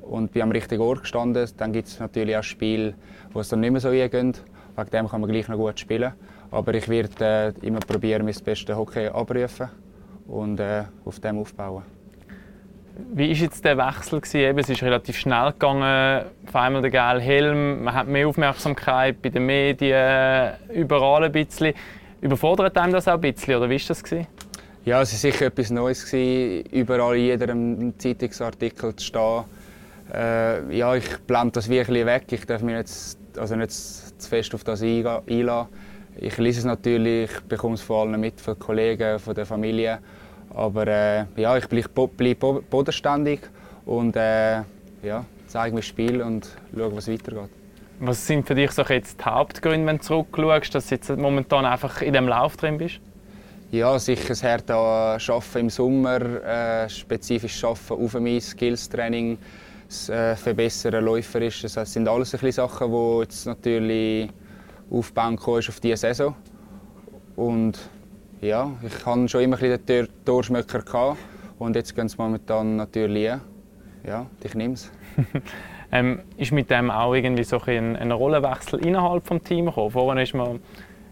[0.00, 1.46] und bin am richtigen Ort gestanden.
[1.58, 2.94] Dann gibt es natürlich auch Spiele,
[3.34, 4.34] wo es dann nicht mehr so eingehen.
[4.74, 6.14] Wegen dem kann man gleich noch gut spielen.
[6.50, 9.68] Aber ich werde äh, immer probieren, mein bestes Hockey abrufen
[10.26, 11.82] und äh, auf dem aufbauen.
[13.12, 14.22] Wie war jetzt der Wechsel?
[14.40, 16.24] Eben, es ist relativ schnell gegangen.
[16.46, 21.74] Auf einmal der geile Helm, man hat mehr Aufmerksamkeit bei den Medien, überall ein bisschen.
[22.22, 24.02] Überfordert einem das auch ein bisschen, oder wie war das?
[24.02, 24.26] Gewesen?
[24.84, 26.04] Ja, es war sicher etwas Neues.
[26.04, 29.44] Gewesen, überall in jedem Zeitungsartikel zu stehen.
[30.12, 32.24] Äh, ja, ich blende das wirklich weg.
[32.30, 35.68] Ich darf mich nicht, also nicht zu fest auf das einlassen.
[36.20, 40.00] Ich lese es natürlich, ich bekomme es vor allem mit von Kollegen, von der Familie.
[40.54, 43.40] Aber äh, ja, ich bleibe bleib bo- bodenständig
[43.86, 44.56] und äh,
[45.02, 47.48] ja, zeige mein Spiel und schaue, was weitergeht.
[48.00, 51.64] Was sind für dich so jetzt die Hauptgründe, wenn du zurückschaust, dass du jetzt momentan
[51.64, 53.00] einfach in dem Lauf drin bist?
[53.74, 59.36] Ja, sicher das harte Arbeiten im Sommer, äh, spezifisch Arbeiten auf dem Eis, Skills-Training,
[60.10, 61.62] äh, Verbessern läuferisch.
[61.62, 64.30] Das sind alles ein Sachen, die jetzt natürlich
[64.88, 66.36] aufbauen ist auf diese Saison.
[67.34, 67.76] Und
[68.40, 71.18] ja, ich hatte schon immer ein den Tor- Torschmöcker gehabt.
[71.58, 73.32] und jetzt gehen es momentan natürlich.
[74.06, 74.88] Ja, ich nehme es.
[75.92, 79.90] Ähm, ist mit dem auch irgendwie so ein, ein Rollenwechsel innerhalb des Teams gekommen?
[79.92, 80.58] Vorher ist man,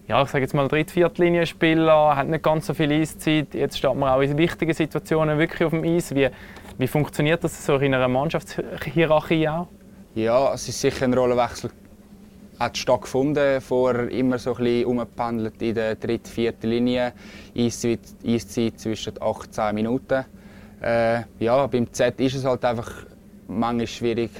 [0.09, 3.55] ja, ich sage jetzt mal Dritt-, Viertlinienspieler, hat nicht ganz so viel Eiszeit.
[3.55, 6.15] Jetzt steht man auch in wichtigen Situationen wirklich auf dem Eis.
[6.15, 6.29] Wie,
[6.79, 9.69] wie funktioniert das so in einer Mannschaftshierarchie auch?
[10.15, 11.71] Ja, es ist sicher ein Rollenwechsel
[12.62, 13.61] hat stattgefunden.
[13.61, 17.12] Vorher immer so ein bisschen umgependelt in der dritten, vierten Linie.
[17.57, 20.25] Eiszeit, Eiszeit zwischen 8 und 10 Minuten.
[20.81, 22.91] Äh, ja, beim Z ist es halt einfach
[23.49, 24.31] manchmal schwierig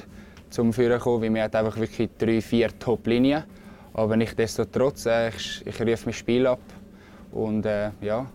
[0.49, 3.43] zum Führen zu kommen, weil wir hat einfach wirklich drei, vier Top-Linien.
[3.93, 6.59] Aber nichtsdestotrotz, äh, ich, ich rufe mein Spiel ab.
[7.31, 8.25] Und äh, ja,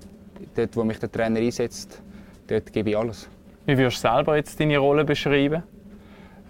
[0.55, 2.01] dort, wo mich der Trainer einsetzt,
[2.47, 3.29] dort gebe ich alles.
[3.67, 5.63] Wie würdest du selber jetzt deine Rolle beschreiben?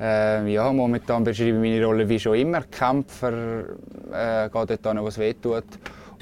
[0.01, 2.62] Ähm, ja, momentan beschreibe ich meine Rolle wie schon immer.
[2.62, 3.64] Kämpfer,
[4.12, 5.64] äh, geht dort an, was weh tut.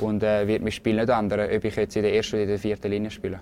[0.01, 2.49] Und äh, wird mein Spiel nicht ändern, ob ich jetzt in der ersten oder in
[2.49, 3.41] der vierten Linie spiele.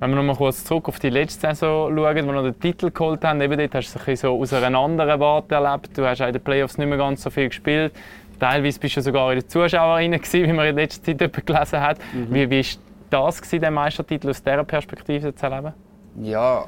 [0.00, 2.58] Wenn wir noch mal kurz zurück auf die letzte Saison schauen, wo wir noch den
[2.58, 5.54] Titel geholt haben, eben dort hast du es ein bisschen so aus einer anderen Warte
[5.54, 5.96] erlebt.
[5.96, 7.92] Du hast auch in den Playoffs nicht mehr ganz so viel gespielt.
[8.40, 11.80] Teilweise bist du sogar in den Zuschauerinnen, gewesen, wie man in letzter Zeit jemand gelesen
[11.80, 11.98] hat.
[12.30, 12.64] Wie war
[13.10, 15.74] das, gewesen, den Meistertitel aus dieser Perspektive zu erleben?
[16.22, 16.64] Ja,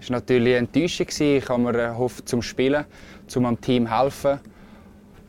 [0.00, 1.06] es war natürlich eine Enttäuschung.
[1.18, 2.84] Ich habe mir erhofft zum Spielen,
[3.36, 4.40] um am Team zu helfen.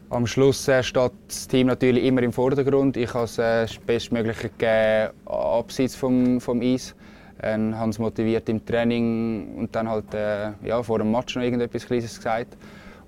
[0.09, 2.97] Am Schluss äh, steht das Team natürlich immer im Vordergrund.
[2.97, 6.95] Ich habe es äh, das Bestmögliche gegeben, abseits vom, vom Eis.
[7.41, 11.43] Ähm, habe es motiviert im Training und dann halt äh, ja, vor dem Match noch
[11.43, 12.55] irgendetwas Kleines gesagt.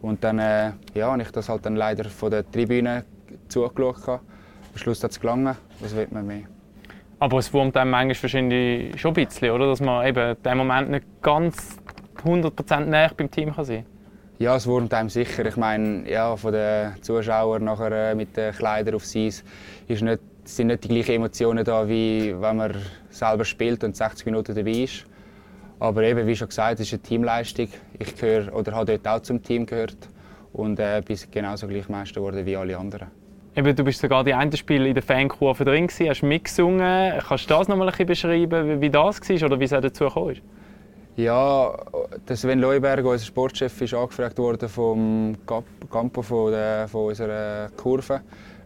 [0.05, 3.05] Und dann äh, ja, habe ich das halt dann leider von der Tribüne
[3.47, 4.07] zugeschaut.
[4.07, 4.19] Am
[4.75, 5.55] Schluss hat es gelangen.
[5.79, 6.43] Was will man mehr?
[7.17, 9.65] Aber es wurmt einem manchmal wahrscheinlich schon ein bisschen, oder?
[9.65, 11.77] dass man eben dem Moment nicht ganz
[12.23, 13.83] 100% näher beim Team kann sein
[14.37, 15.43] Ja, es wurmt einem sicher.
[15.43, 19.43] Ich meine, ja, von den Zuschauern nachher äh, mit den Kleidern aufs Eis
[19.87, 22.75] ist nicht, sind nicht die gleichen Emotionen da, wie wenn man
[23.09, 25.07] selber spielt und 60 Minuten dabei ist.
[25.79, 27.67] Aber eben, wie schon gesagt, es ist eine Teamleistung.
[27.99, 29.97] Ich gehöre oder habe dort auch zum Team gehört
[30.53, 33.07] und äh, bin genauso gleich Meister geworden wie alle anderen.
[33.55, 37.13] Eben, du bist sogar die einen Spiele in der Fankurve drin, gewesen, hast mitgesungen.
[37.25, 40.05] Kannst du das noch mal ein bisschen beschreiben, wie- das war oder wie es dazu
[40.05, 40.41] gekommen ist?
[41.17, 41.73] Ja,
[42.27, 45.37] der Sven Leuberger, unser Sportchef, ist angefragt worden vom
[45.89, 48.19] Campo von, der, von unserer Kurve.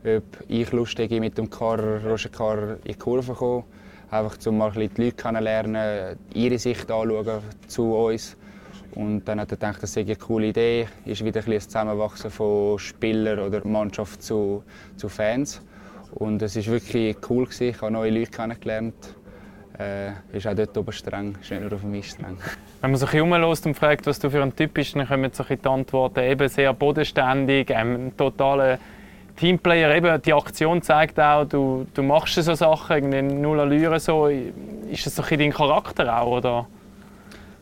[0.03, 3.63] ob ich Lust habe, mit dem Karrer, Roger Karrer in die Kurve zu kommen.
[4.11, 8.35] Einfach um mal ein die Leute kennenlernen, ihre Sicht anschauen zu uns.
[8.95, 10.87] Und dann hat er gedacht, das sei eine coole Idee.
[11.05, 14.63] Ist wieder ein, ein Zusammenwachsen von Spielern oder Mannschaft zu,
[14.97, 15.61] zu Fans.
[16.11, 17.45] Und es war wirklich cool.
[17.45, 17.67] Gewesen.
[17.69, 18.95] Ich habe neue Leute kennengelernt.
[19.77, 22.37] Äh, ist auch dort oben streng, ist nicht nur auf mich streng.
[22.81, 25.67] Wenn man sich umlässt und fragt, was du für ein Typ bist, dann kommen die
[25.69, 28.77] Antworten eben sehr bodenständig, ähm, totaler
[29.39, 29.95] Teamplayer.
[29.95, 34.27] Eben, die Aktion zeigt auch, du, du machst so Sachen, irgendwie null Allüre so.
[34.27, 36.67] Ist das so ein dein Charakter auch, oder?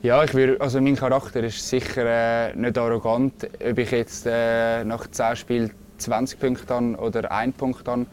[0.02, 3.48] Ja, ich würde, also mein Charakter ist sicher äh, nicht arrogant.
[3.64, 8.06] Ob ich jetzt äh, nach 10 Spielen 20 Punkte habe oder 1 Punkt habe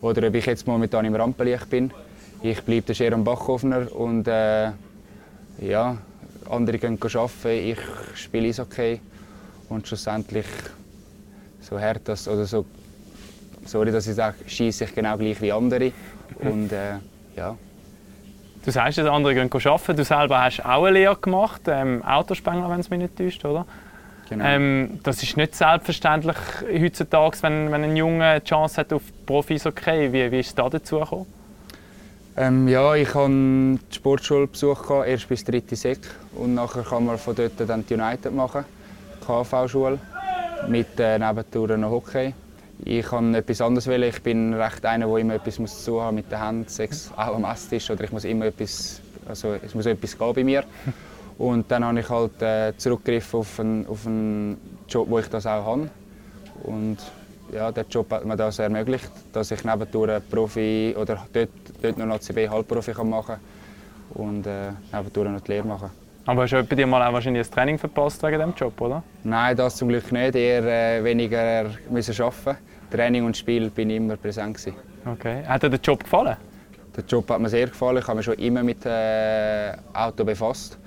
[0.00, 1.92] oder ob ich jetzt momentan im Rampenlicht bin.
[2.42, 4.70] Ich bleibe der Sharon Bachhofner und äh,
[5.60, 5.96] ja,
[6.48, 7.78] andere gehen arbeiten, ich
[8.14, 9.00] spiele Eishockey
[9.68, 10.46] und schlussendlich
[11.60, 12.64] so hart das, oder so,
[13.68, 15.92] sorry, dass ich sage, schieße ich genau gleich wie andere
[16.40, 16.94] und äh,
[17.36, 17.56] ja.
[18.64, 22.68] Du sagst, dass andere gehen arbeiten, du selber hast auch eine Lehre gemacht, ähm, Autospengler,
[22.70, 23.64] wenn es mich nicht täuscht, oder?
[24.28, 24.44] Genau.
[24.44, 26.36] Ähm, das ist nicht selbstverständlich
[26.70, 30.12] heutzutage, wenn, wenn ein Junge die Chance hat auf Profi-Hockey.
[30.12, 31.26] Wie, wie ist es da dazu gekommen?
[32.36, 36.00] Ähm, ja, ich habe die Sportschule besucht, erst bis dritte Sek.
[36.34, 38.64] Und nachher kann man von dort dann die United machen,
[39.26, 39.98] KV-Schule,
[40.68, 42.34] mit äh, Nebentouren noch Hockey.
[42.84, 44.08] Ich kann etwas anderes wählen.
[44.08, 47.34] Ich bin recht einer, der immer etwas muss zu haben mit den Händen, sechs auch
[47.34, 50.64] am Esstisch oder ich muss immer etwas, also es muss etwas gehen bei mir.
[51.38, 54.56] Und dann habe ich halt äh, zurückgegriffen auf einen, auf einen
[54.88, 55.88] Job, wo ich das auch habe.
[56.64, 56.98] Und
[57.52, 62.14] ja, der Job hat mir das ermöglicht, dass ich nebendurch Profi oder dort, dort noch
[62.14, 63.36] ACB Halbprofi kann machen
[64.14, 65.90] und äh, nebendurch noch die Lehre machen.
[66.28, 69.02] Aber hast du bei dir mal auch wahrscheinlich ein Training verpasst wegen diesem Job, oder?
[69.24, 70.34] Nein, das zum Glück nicht.
[70.34, 72.58] Eher äh, weniger müssen arbeiten.
[72.90, 74.76] Training und Spiel bin ich immer präsent gewesen.
[75.06, 75.42] Okay.
[75.46, 76.36] Hat dir der Job gefallen?
[76.94, 77.96] Der Job hat mir sehr gefallen.
[77.96, 80.78] Ich habe mich schon immer mit äh, Auto befasst.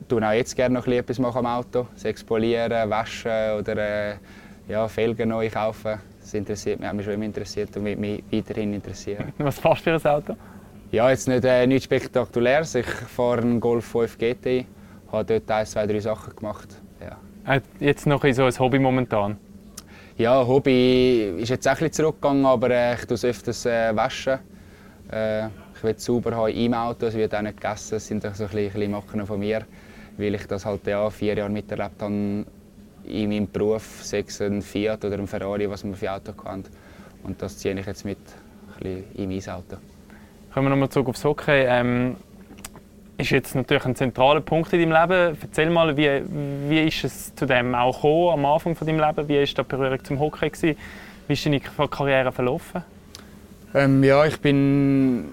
[0.00, 1.88] Ich tue auch jetzt gerne noch etwas machen am Auto.
[1.94, 4.14] Sechs polieren, waschen oder äh,
[4.68, 6.00] ja, Felgen neu kaufen.
[6.18, 9.34] Das interessiert mich, hat mich schon immer interessiert und wird mich weiterhin interessieren.
[9.38, 10.36] Was fährst du für ein Auto?
[10.92, 12.74] Ja, jetzt nicht äh, nichts Spektakuläres.
[12.74, 14.66] Ich fahre einen Golf 5 GTI,
[15.12, 16.68] habe dort ein, zwei, drei Sachen gemacht.
[17.00, 17.54] Ja.
[17.54, 19.36] Äh, jetzt noch so ein Hobby momentan?
[20.16, 23.94] Ja, Hobby ist jetzt auch ein bisschen zurückgegangen, aber äh, ich tue es öfters äh,
[23.94, 24.40] waschen.
[25.12, 27.90] Äh, ich will es sauber haben im Auto, es wird auch nicht gegessen.
[27.92, 29.64] Das sind so ein bisschen, ein bisschen Macken von mir,
[30.18, 32.44] weil ich das halt ja, vier Jahre miterlebt habe
[33.04, 36.64] in meinem Beruf, sechs ein Fiat oder ein Ferrari, was man für Auto kann.
[37.22, 38.18] Und das ziehe ich jetzt mit
[39.14, 39.76] in mein Auto.
[40.52, 41.64] Kommen wir nochmal zurück aufs Hockey.
[41.66, 42.16] Ähm,
[43.18, 45.38] ist jetzt natürlich ein zentraler Punkt in deinem Leben.
[45.40, 46.22] Erzähl mal, wie,
[46.68, 49.28] wie ist es zu dem auch gekommen, am Anfang von deinem Leben?
[49.28, 50.50] Wie war die Berührung zum Hockey?
[50.50, 50.76] Gewesen?
[51.28, 52.82] Wie ist deine Karriere verlaufen?
[53.74, 55.28] Ähm, ja, ich bin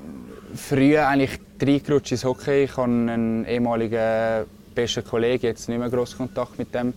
[0.53, 2.65] früher eigentlich reingerutscht ins Hockey.
[2.65, 6.93] Ich habe einen ehemaligen besten Kollegen, jetzt nicht mehr grossen Kontakt mit dem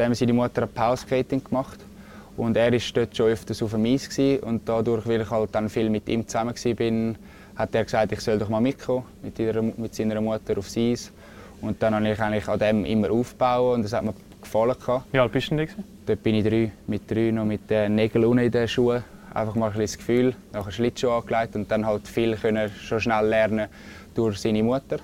[0.00, 1.78] dem seine Mutter hat Power Skating gemacht.
[2.36, 4.08] Und er war dort schon öfters auf dem Eis.
[4.08, 4.42] Gewesen.
[4.42, 7.14] Und dadurch, weil ich halt dann viel mit ihm zusammen war,
[7.60, 11.12] hat er gesagt, ich soll doch mal mitkommen mit, ihrer, mit seiner Mutter aufs Eis.
[11.60, 14.74] Und dann habe ich eigentlich an dem immer aufgebaut und das hat mir gefallen.
[15.12, 15.68] Wie alt bist du denn?
[16.06, 19.04] Dort bin ich drei, mit drei noch mit den Nägeln unten in den Schuhen.
[19.34, 23.26] Einfach mal ein das Gefühl, nachher Schlittschuhe angelegt und dann halt viel können schon schnell
[23.26, 23.68] lernen
[24.14, 24.98] durch seine Mutter.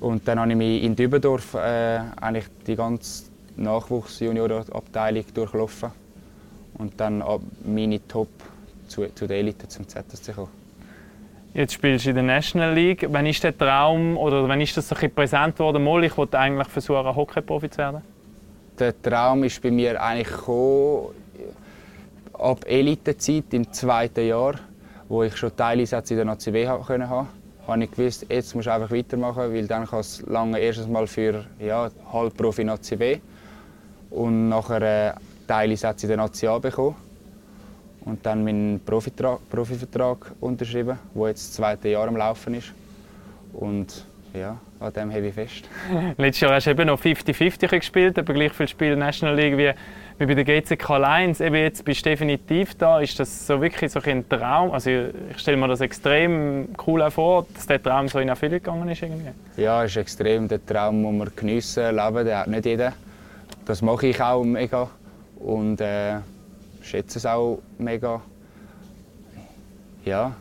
[0.00, 3.24] Und dann habe ich mich in Dübendorf äh, eigentlich die ganze
[3.56, 5.90] Nachwuchs-Junior-Abteilung durchlaufen
[6.78, 8.28] und dann ab meine Top
[8.88, 10.63] zu, zu der Elite zum ZSC kommen.
[11.54, 13.06] Jetzt spielst du in der National League.
[13.10, 15.84] Wann ist der Traum oder wann ist das so ein präsent worden?
[15.84, 18.02] Mal, ich wollte eigentlich versuchen, Hockey-Profi zu werden.
[18.76, 20.26] Der Traum ist bei mir eigentlich
[22.32, 24.54] ab Elite-Zeit im zweiten Jahr,
[25.08, 27.08] wo ich schon Teileinsätze in der ACW haben konnte
[27.66, 31.06] habe ich gewusst, jetzt musst du einfach weitermachen, weil dann kann es lange erstes Mal
[31.06, 33.18] für ja, Halbprofi in ACW
[34.10, 35.12] und nachher äh,
[35.46, 36.96] Teileinsätze in der Nazi bekommen
[38.04, 42.72] und dann meinen Profivertrag unterschrieben, der jetzt das zweite Jahr am Laufen ist.
[43.52, 45.68] Und ja, an dem habe ich fest.
[46.18, 49.72] Letztes Jahr hast du eben noch 50-50 gespielt, aber gleich viel Spiel National League wie,
[50.18, 51.40] wie bei der GCK Lions.
[51.40, 53.00] Eben jetzt bist du definitiv da.
[53.00, 54.72] Ist das so wirklich so ein Traum?
[54.72, 58.88] Also ich stelle mir das extrem cool vor, dass der Traum so in Erfüllung gegangen
[58.88, 59.02] ist.
[59.02, 59.30] Irgendwie.
[59.56, 60.48] Ja, es ist extrem.
[60.48, 62.92] Der Traum muss man geniessen, leben, den hat nicht jeder.
[63.64, 64.90] Das mache ich auch mega
[65.36, 66.16] und äh,
[66.84, 68.20] schätze es auch mega.
[70.04, 70.34] Ja.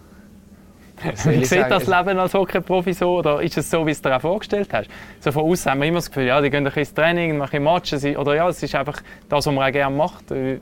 [1.25, 3.17] Wie sieht das Leben als Hockey-Profi so?
[3.17, 4.89] Oder ist es so, wie du es dir auch vorgestellt hast?
[5.19, 8.05] So von außen haben wir immer das Gefühl, ja, die gehen ins Training, machen Matches.
[8.05, 10.29] Oder ja, es ist einfach das, was man auch gerne macht.
[10.31, 10.57] Ja,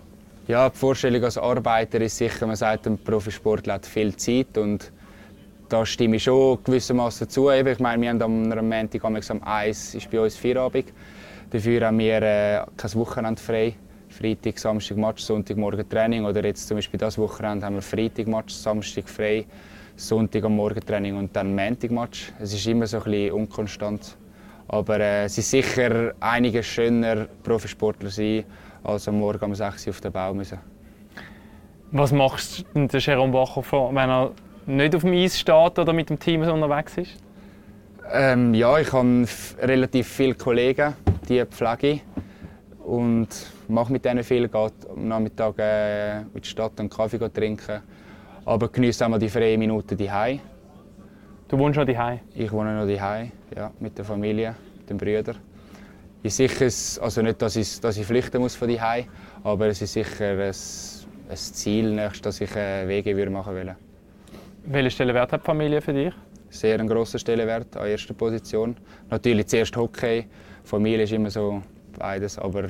[0.47, 4.91] Ja, die Vorstellung als Arbeiter ist sicher, man sagt, ein Profisportler hat viel Zeit und
[5.69, 7.49] da stimme ich schon gewissermaßen zu.
[7.49, 10.91] Ich meine, wir haben am Montag am 1 ist bei uns Feierabend.
[11.51, 13.75] Dafür haben wir äh, kein Wochenende frei.
[14.11, 16.25] Freitag, Samstag Match, Sonntag Morgen Training.
[16.25, 19.45] Oder jetzt zum Beispiel das Wochenende haben wir Freitag Match, Samstag frei,
[19.95, 22.33] Sonntag am Morgen Training und dann Montag Match.
[22.39, 24.17] Es ist immer so ein bisschen unkonstant.
[24.67, 28.43] Aber äh, es ist sicher einiges schöner, Profisportler sein,
[28.83, 30.59] als am Morgen um 6 Uhr auf den Bau müssen.
[31.91, 34.31] Was macht der Jerome Bacher, wenn er
[34.65, 37.17] nicht auf dem Eis steht oder mit dem Team unterwegs ist?
[38.13, 39.25] Ähm, ja, ich habe
[39.61, 40.93] relativ viele Kollegen,
[41.29, 42.01] die pflege
[42.83, 43.27] und
[43.71, 44.47] mache mit denen viel.
[44.47, 47.81] Gehe am Nachmittag äh, in die Stadt einen Kaffee trinken,
[48.45, 50.39] aber genieße auch mal die freien Minuten daheim.
[51.47, 52.19] Du wohnst noch daheim?
[52.35, 55.37] Ich wohne noch daheim, ja, mit der Familie, mit den Brüdern.
[56.23, 56.65] Ich sicher,
[57.03, 59.05] also nicht, dass ich, dass ich flüchten muss von daheim,
[59.43, 63.75] aber es ist sicher ein, ein Ziel, dass ich äh, Wege machen würde.
[64.65, 66.13] Welchen Stellenwert hat die Familie für dich?
[66.49, 68.75] Sehr einen grossen Stellenwert an erster Position.
[69.09, 70.27] Natürlich zuerst Hockey.
[70.63, 71.63] Familie ist immer so
[71.97, 72.69] beides, aber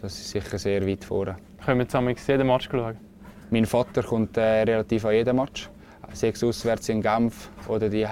[0.00, 1.36] das ist sicher sehr weit vorne.
[1.64, 2.96] Können wir zusammen jeden Match schauen?
[3.50, 5.68] Mein Vater kommt äh, relativ an jeden Match.
[6.12, 8.06] Sechs auswärts in Genf oder die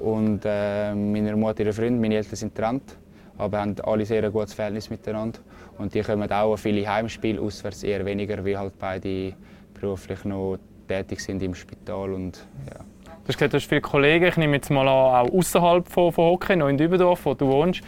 [0.00, 2.96] Und äh, meine Mutter, ihre Freunde, meine Eltern sind getrennt,
[3.36, 5.38] aber haben alle sehr ein gutes Verhältnis miteinander.
[5.78, 9.34] Und die kommen auch an viele Heimspiele, auswärts eher weniger, wie halt beide
[9.78, 12.80] beruflich noch tätig sind im Spital und ja.
[13.06, 16.12] Du hast gesagt, du hast viele Kollegen, ich nehme jetzt mal an, auch außerhalb von,
[16.12, 17.82] von Hockey, noch in Dübendorf, wo du wohnst.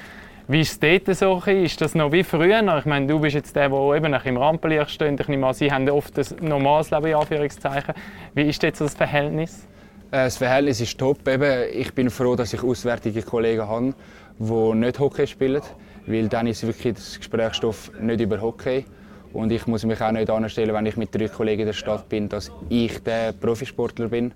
[0.48, 1.42] Wie ist es dort so?
[1.50, 2.60] Ist das noch wie früher?
[2.78, 5.18] Ich meine, du bist jetzt der, der eben im Rampenlicht steht.
[5.18, 7.94] Ich nehme sie haben oft ein normales Leben, in Anführungszeichen.
[8.32, 9.66] Wie ist jetzt das Verhältnis?
[10.12, 11.26] Äh, das Verhältnis ist top.
[11.26, 13.94] Eben, ich bin froh, dass ich auswärtige Kollegen habe,
[14.38, 15.62] die nicht Hockey spielen.
[16.06, 18.84] Weil dann ist wirklich das Gesprächsstoff nicht über Hockey.
[19.32, 22.08] Und ich muss mich auch nicht anstellen, wenn ich mit drei Kollegen in der Stadt
[22.08, 24.32] bin, dass ich der Profisportler bin.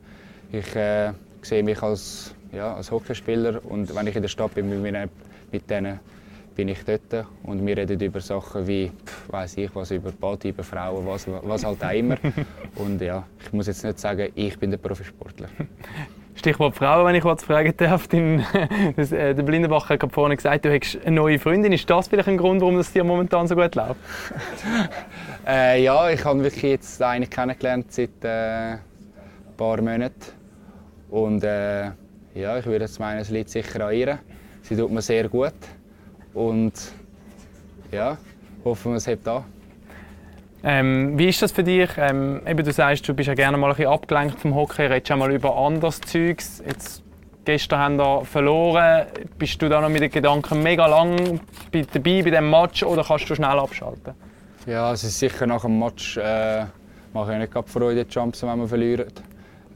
[0.50, 4.82] Ich äh, sehe mich als, ja, als Hockeyspieler und wenn ich in der Stadt bin
[4.82, 5.08] mit,
[5.52, 6.00] mit denen,
[6.54, 8.90] bin ich dort und wir reden über Sachen wie,
[9.28, 12.16] weiß ich was, über Body, über Frauen, was, was halt auch immer.
[12.76, 15.48] und ja, ich muss jetzt nicht sagen, ich bin der Profisportler.
[16.34, 18.08] Stichwort Frauen, wenn ich was fragen darf.
[18.08, 18.44] Den,
[18.96, 21.72] das, äh, der Blindenbach hat vorhin gesagt, du hättest eine neue Freundin.
[21.72, 23.96] Ist das vielleicht ein Grund, warum es dir momentan so gut läuft?
[25.46, 28.80] äh, ja, ich habe wirklich jetzt eine kennengelernt seit äh, ein
[29.56, 30.14] paar Monaten.
[31.10, 31.90] Und äh,
[32.34, 34.18] ja, ich würde jetzt meinen, es liegt sicher an ihr.
[34.62, 35.54] Sie tut mir sehr gut.
[36.34, 36.72] Und
[37.90, 38.16] ja,
[38.64, 39.44] hoffen wir, es hebt an.
[40.62, 41.90] Ähm, wie ist das für dich?
[41.96, 45.10] Ähm, eben, du sagst, du bist ja gerne mal ein bisschen abgelenkt vom Hockey, redest
[45.10, 46.62] auch mal über anderes Zeugs.
[46.66, 47.02] Jetzt,
[47.44, 49.06] gestern haben wir verloren.
[49.38, 51.40] Bist du da noch mit den Gedanken mega lang
[51.72, 54.14] dabei bei diesem Match oder kannst du schnell abschalten?
[54.66, 56.66] Ja, es ist sicher nach dem Match äh,
[57.14, 59.22] mache ich nicht gerade Freude, Jumps, wenn man verliert.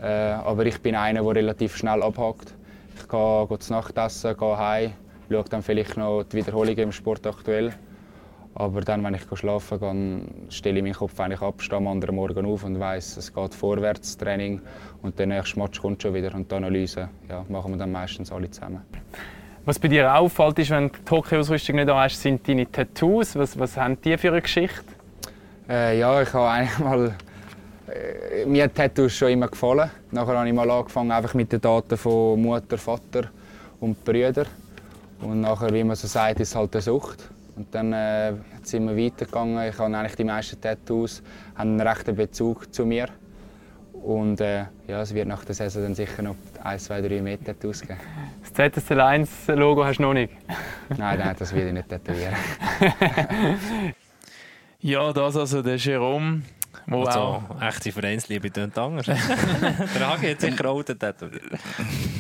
[0.03, 2.53] Äh, aber ich bin einer, der relativ schnell abhakt.
[2.97, 4.93] Ich gehe, gehe zu Nacht essen, gehe heim,
[5.31, 7.75] schaue dann vielleicht noch die Wiederholungen im Sport aktuell
[8.57, 12.15] aber dann, wenn ich schlafen gehe, stelle ich meinen Kopf eigentlich ab, stehe am anderen
[12.15, 14.61] Morgen auf und weiss, es geht vorwärts, Training
[15.03, 16.33] und der nächste Match kommt schon wieder.
[16.35, 18.83] Und die Analyse ja, machen wir dann meistens alle zusammen.
[19.65, 23.35] Was bei dir auffällt, ist, wenn du die Hockeyausrüstung nicht hast, sind deine Tattoos.
[23.35, 24.85] Was, was haben die für eine Geschichte?
[25.69, 27.15] Äh, ja, ich habe einmal
[28.47, 29.91] mir hat Tattoos schon immer gefallen.
[30.11, 33.31] Nachher habe ich mal angefangen einfach mit den Daten von Mutter, Vater
[33.81, 34.47] und Brüdern.
[35.21, 37.31] Und nachher, wie man so sagt, ist es halt eine Sucht.
[37.57, 39.69] Und dann äh, sind wir weitergegangen.
[39.69, 41.23] Ich habe eigentlich die meisten Tattoos
[41.55, 43.09] haben einen rechten Bezug zu mir.
[43.93, 47.43] Und äh, ja, es wird nach der Saison dann sicher noch 1, 2, 3 mehr
[47.43, 47.99] Tattoos geben.
[48.43, 50.33] Das ZSL 1 Logo hast du noch nicht?
[50.97, 52.35] nein, nein, das will ich nicht tätowieren.
[54.81, 56.43] ja, das also der Jerome.
[56.87, 57.63] Wo also, auch.
[57.63, 59.07] echte Vereinsliebe tönt anders.
[59.07, 60.99] der Hagi hat sicher auch den.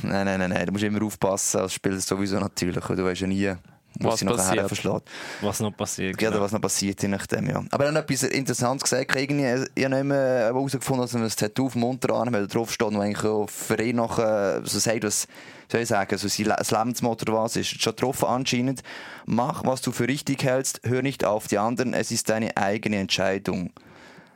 [0.02, 2.84] Nein, nein, nein, nein, du musst immer aufpassen als Spieler sowieso natürlich.
[2.84, 3.54] Du weißt ja nie,
[4.00, 4.66] was noch passiert.
[4.66, 5.08] verschlägt.
[5.40, 6.18] Was noch passiert.
[6.18, 6.40] Genau.
[6.40, 7.62] was noch passiert, je nachdem, ja.
[7.70, 9.14] Aber dann etwas Interessantes gesagt.
[9.14, 12.92] Irgendwie, ich habe nicht herausgefunden, dass man ein Tattoo auf dem Unterarm hat, drauf steht,
[12.92, 15.28] wo eigentlich auf Verein noch so sagt, was
[15.68, 18.82] soll ich sagen, so sein Lebensmotto oder was, ist schon getroffen anscheinend.
[19.26, 22.96] Mach, was du für richtig hältst, hör nicht auf die anderen, es ist deine eigene
[22.96, 23.70] Entscheidung.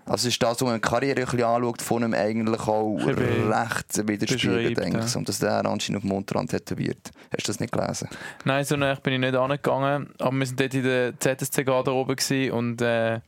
[0.09, 4.79] Also ist das, was man die Karriere ein anschaut, von ihm eigentlich auch recht widerspiegelt,
[4.79, 5.17] denke ich.
[5.17, 7.11] Und dass der anscheinend auf dem Unterrand tätowiert.
[7.33, 8.09] Hast du das nicht gelesen?
[8.45, 10.11] Nein, so nah bin ich nicht angegangen.
[10.19, 12.17] Aber wir waren dort in der ZSC-Garderobe
[12.53, 13.21] und äh,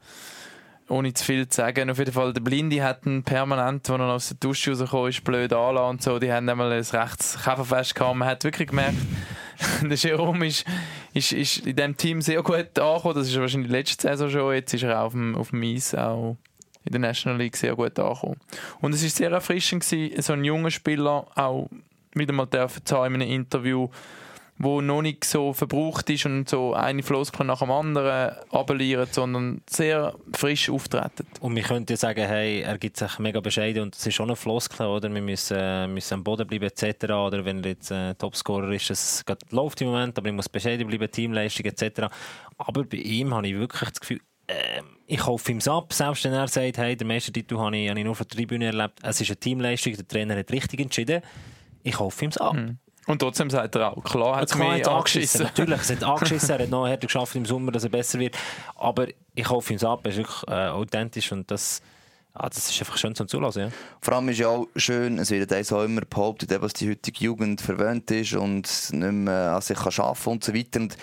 [0.89, 4.07] ohne zu viel zu sagen, auf jeden Fall, der Blinde hat einen permanent, als er
[4.09, 6.19] aus der Dusche rausgekommen ist, blöd anlassen und so.
[6.19, 8.17] Die haben einmal ein rechtes Käferfest gehabt.
[8.17, 8.97] Man hat wirklich gemerkt,
[9.83, 10.65] der Jerome ist,
[11.13, 13.15] ist, ist in diesem Team sehr gut angekommen.
[13.15, 14.55] Das ist wahrscheinlich letzte Saison schon.
[14.55, 16.37] Jetzt ist er auf dem, auf dem Eis auch
[16.85, 18.41] in der National League sehr gut angekommen.
[18.81, 21.69] Und es war sehr erfrischend, gewesen, so einen jungen Spieler auch
[22.15, 23.89] wieder mal zu haben in einem Interview,
[24.63, 29.63] wo noch nicht so verbraucht ist und so eine Floskel nach dem anderen appelliert, sondern
[29.69, 31.27] sehr frisch auftreten.
[31.41, 34.29] Und wir könnten ja sagen, hey, er gibt sich mega bescheiden und es ist schon
[34.29, 35.13] eine Floskel, oder?
[35.13, 37.05] Wir müssen, äh, müssen am Boden bleiben etc.
[37.05, 40.87] Oder wenn er jetzt äh, Topscorer ist, es läuft im Moment, aber ich muss bescheiden
[40.87, 42.13] bleiben, Teamleistung etc.
[42.59, 44.21] Aber bei ihm habe ich wirklich das Gefühl,
[45.07, 48.05] ich hoffe ihm ab, selbst wenn er sagt, hey, der Meistertitel habe ich, habe ich
[48.05, 49.01] nur von der Tribüne erlebt.
[49.03, 51.23] Es ist eine Teamleistung, der Trainer hat richtig entschieden.
[51.83, 52.55] Ich hoffe ihm ab.
[52.55, 52.79] Mhm.
[53.07, 54.93] Und trotzdem sagt er auch, klar hat es mich angeschissen.
[54.93, 55.43] angeschissen.
[55.43, 58.37] Natürlich, es hat angeschissen, er hat noch härter geschafft im Sommer, dass er besser wird.
[58.77, 61.83] Aber ich hoffe ihm ab, er ist wirklich äh, authentisch und das,
[62.35, 63.63] ah, das ist einfach schön zum Zulassen.
[63.63, 63.69] Ja.
[64.01, 67.25] Vor allem ist ja auch schön, es wird eins auch immer behauptet, was die heutige
[67.25, 70.81] Jugend verwöhnt ist und nicht mehr an sich kann arbeiten und so weiter.
[70.81, 70.97] Und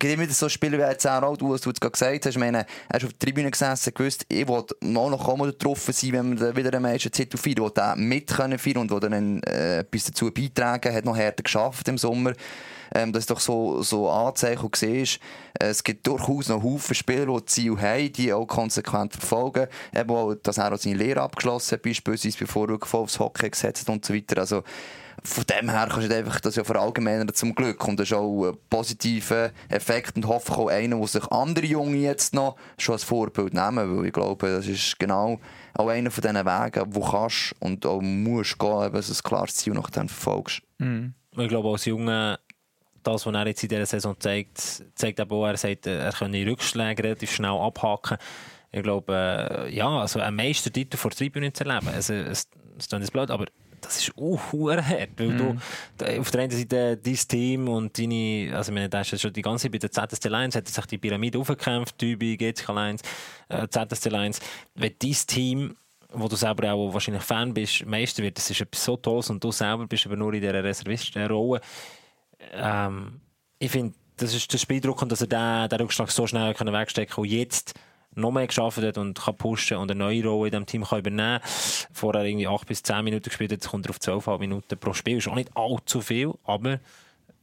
[0.00, 2.32] gibt immer so Spiele wie jetzt auch, du, was du jetzt gerade gesagt hast.
[2.32, 6.12] Ich meine, ist auf der Tribüne gesessen, gewusst, ich wollte mal noch kommen getroffen sein,
[6.12, 9.78] wenn wir wieder einen Meistertitel feiern, wo der mit können feiern und wo dann äh,
[9.80, 12.32] etwas dazu beitragen hat, noch härter geschafft im Sommer.
[12.92, 15.20] Ähm, das ist doch so, so Anzeichen, und siehst,
[15.60, 19.68] äh, es gibt durchaus noch Haufen Spieler, die Ziel haben, die auch konsequent verfolgen.
[19.94, 23.82] Eben auch, dass er auch seine Lehre abgeschlossen hat, beispielsweise, bevor er aufs Hockey gesetzt
[23.82, 24.38] hat und so weiter.
[24.38, 24.64] Also,
[25.22, 27.86] von dem her kannst du einfach das ja verallgemeinern zum Glück.
[27.86, 31.96] Und das ist auch ein positiver Effekt und hoffe auch einer, der sich andere Junge
[31.96, 35.40] jetzt noch schon als Vorbild nehmen, weil ich glaube, das ist genau
[35.74, 39.54] auch einer von diesen Wegen, wo du kannst und auch musst gehen, eben ein klares
[39.54, 40.62] Ziel nach dem verfolgst.
[40.78, 41.14] Mhm.
[41.36, 42.38] Ich glaube, als Junge
[43.02, 44.58] das, was er jetzt in dieser Saison zeigt,
[44.94, 48.18] zeigt eben auch, er sagt, er kann die Rückschläge relativ schnell abhaken.
[48.72, 53.30] Ich glaube, äh, ja, also ein Meistertitel vor Tribüne zu erleben, also, es, jetzt blöd,
[53.30, 53.46] aber
[53.80, 55.38] das ist auch hart, weil mm.
[55.38, 59.32] du auf der einen Seite dein Team und deine, also ich meine, da ist schon
[59.32, 63.02] die ganze Zeit bei der ZSC Lions, hat sich die Pyramide aufgekämpft, Dübi, GCK Lions,
[63.48, 64.40] äh, ZSC Lions,
[64.74, 65.76] wenn dein Team
[66.12, 69.42] wo du selber auch wahrscheinlich Fan bist, Meister wird, das ist etwas so Tolles und
[69.42, 71.60] du selber bist aber nur in dieser Reservistenrolle.
[72.52, 73.20] Ähm,
[73.58, 77.14] ich finde, das ist der Spieldruck und dass er den, den Rückschlag so schnell wegstecken
[77.14, 77.74] kann und jetzt
[78.14, 80.98] noch mehr geschafft hat und kann pushen und eine neue Rolle in diesem Team kann
[81.00, 81.40] übernehmen
[81.92, 85.18] Vorher irgendwie 8 bis 10 Minuten gespielt, jetzt kommt er auf 12,5 Minuten pro Spiel.
[85.18, 86.80] Ist auch nicht allzu viel, aber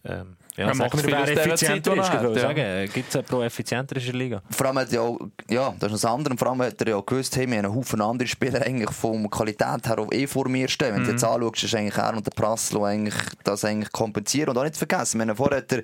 [0.03, 2.39] ähm, ja, macht wir, wer effizienter ist, hat, ja.
[2.39, 2.91] sagen.
[2.91, 4.41] Gibt es eine pro effizienter in der Liga?
[4.49, 6.99] Vor allem hat er auch, ja, das ist das andere, vor allem hat er ja
[6.99, 10.49] gewusst, hey, wir haben einen Haufen andere Spieler eigentlich von Qualität her auch eh vor
[10.49, 10.95] mir stehen.
[10.95, 11.05] Wenn mhm.
[11.05, 14.63] du jetzt anschaust, ist eigentlich er und der Prasslo eigentlich das eigentlich kompensieren und auch
[14.63, 15.19] nicht vergessen.
[15.19, 15.83] Wir haben vorher hat er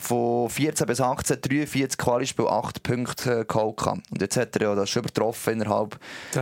[0.00, 3.80] von 14 bis 18 43 Qualispiel 8 Punkte geholt.
[3.86, 5.98] Und jetzt hat er ja das schon übertroffen innerhalb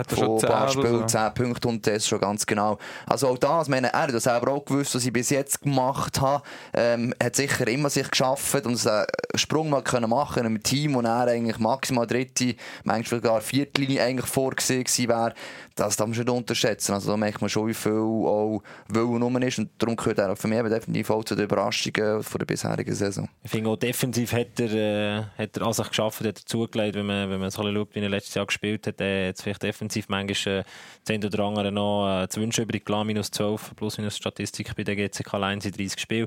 [0.09, 1.07] von ein paar Spielen, so.
[1.07, 2.79] 10 Punkte und das schon ganz genau.
[3.07, 6.21] Also auch das, meine, er hat das selber auch gewusst, was ich bis jetzt gemacht
[6.21, 6.43] habe.
[6.73, 10.95] Ähm, hat sicher immer sich geschafft und einen Sprung mal können machen in einem Team,
[10.95, 12.55] wo er eigentlich maximal dritte,
[12.85, 15.35] manchmal sogar vierte Linie eigentlich vorgesehen wäre.
[15.75, 16.93] Das darf man schon unterschätzen.
[16.93, 20.39] Also da merkt man schon, wie viel auch Willen ist und darum gehört er auch
[20.39, 23.29] für mich definitiv auch zu den Überraschungen von der bisherigen Saison.
[23.49, 26.97] Ich finde auch defensiv hat er, äh, hat er an sich geschafft, hat er zugelegt,
[26.97, 29.63] wenn man, wenn man so schaut, wie er letztes Jahr gespielt hat, äh, hat vielleicht
[29.63, 30.65] defensiv manchmal äh,
[31.05, 34.85] 10 oder andere noch äh, zu wünschen übrig gelassen, minus 12 plus minus Statistik bei
[34.85, 36.27] der GCK allein in 30 Spielen.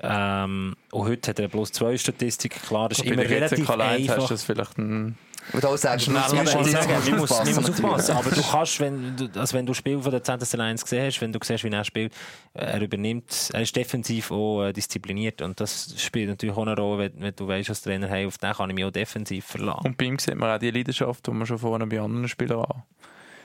[0.00, 4.18] Ähm, und heute hat er plus 2 Statistik, klar, das ist immer relativ einfach.
[4.18, 5.16] Hast du das vielleicht ein
[5.48, 8.16] ich würde auch sagen, Schnell, man, sagen, muss, man muss aufpassen.
[8.16, 11.20] Aber du kannst, wenn du, also wenn du Spiel von der ZSC Lions gesehen hast,
[11.20, 12.12] wenn du siehst, wie er spielt,
[12.52, 15.40] äh, er übernimmt, er ist defensiv auch äh, diszipliniert.
[15.40, 18.36] Und das spielt natürlich auch eine Rolle, wenn, wenn du weißt, als Trainer, hey, auf
[18.38, 19.86] den kann ich mich auch defensiv verlassen.
[19.86, 22.84] Und bei ihm sieht man auch die Leidenschaft, die wir schon vorne bei anderen Spielern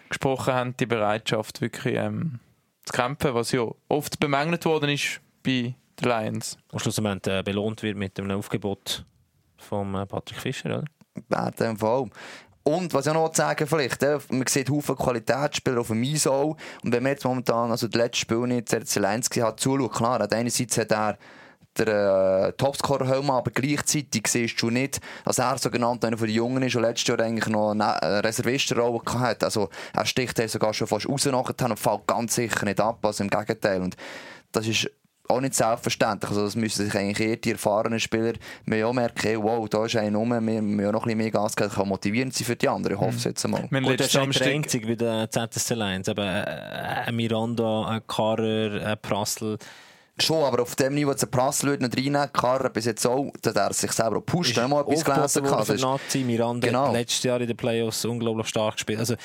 [0.09, 2.39] gesprochen haben, die Bereitschaft, wirklich ähm,
[2.85, 6.57] zu kämpfen, was ja oft bemängelt worden ist bei den Lions.
[6.71, 9.05] Und schlussendlich äh, belohnt wird mit einem Aufgebot
[9.57, 10.85] von äh, Patrick Fischer, oder?
[11.59, 12.09] Dem Fall.
[12.63, 17.03] Und was ich noch sagen vielleicht, man sieht Haufen Qualitätsspieler auf dem Eis Und wenn
[17.03, 20.91] man jetzt momentan, also das letzte Spiel nicht Zelensky hat zuschaut, klar, an einerseits hat
[20.91, 21.17] er
[21.77, 26.35] der äh, Topscorer Helm, aber gleichzeitig siehst du nicht, dass er sogenannt einer von den
[26.35, 29.45] Jungen ist und letztes Jahr eigentlich noch eine Reservistenrolle hatte.
[29.45, 33.23] Also er sticht sogar schon fast raus nachher und fällt ganz sicher nicht ab, also
[33.23, 33.81] im Gegenteil.
[33.81, 33.97] Und
[34.51, 34.89] das ist
[35.29, 36.29] auch nicht selbstverständlich.
[36.29, 38.33] Also das müssen sich eigentlich eher die erfahrenen Spieler
[38.65, 41.31] mehr auch merken, hey, wow, da ist einer rum, wir müssen noch ein bisschen mehr
[41.31, 42.97] Gas geben, kann motivierend sein für die anderen.
[42.97, 43.67] Ich hoffe es jetzt mal.
[43.67, 48.01] Gut, das ist nicht der einzige wie der ZSC Lions, aber äh, ein Miranda, ein
[48.07, 49.57] Karrer, ein Prassel,
[50.19, 53.55] Schon, aber auf dem Niveau, dass Prassel würde nicht reinnehmen, Karre bis jetzt auch, dass
[53.55, 55.77] er sich selber pusht, wenn man etwas gelesen kann.
[55.77, 56.91] Nazi, Miranda genau.
[56.91, 58.99] letztes Jahr in den Playoffs unglaublich stark gespielt.
[58.99, 59.15] Also,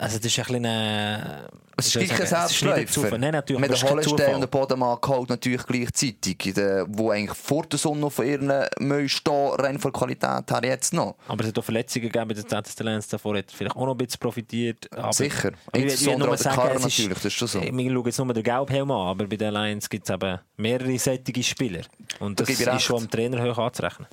[0.00, 1.46] Also das ist ein bisschen ein...
[1.76, 2.26] Es ist ich gleich ein.
[2.48, 3.18] Selbstläufer.
[3.18, 3.60] Nein, natürlich.
[3.60, 7.78] Mit aber kein Hollenstein und den Bodemann geholt natürlich gleichzeitig, der- wo eigentlich vor der
[7.78, 11.16] Sonne noch von ihren Müll stehen, rein von der Qualität her jetzt noch.
[11.28, 13.08] Aber es hat auch Verletzungen gegeben bei den ZSC Lions.
[13.08, 14.88] Davor hat vielleicht auch noch ein bisschen profitiert.
[14.92, 15.50] Aber Sicher.
[15.72, 17.60] Ich ich will Insbesondere auch der sagen, ist- natürlich, das ist schon so.
[17.62, 20.98] Wir schauen jetzt nur den Gelbhelm an, aber bei den Lions gibt es eben mehrere
[20.98, 21.82] sättige Spieler.
[22.20, 24.08] Und Da das ich ist schon am Trainer hoch anzurechnen.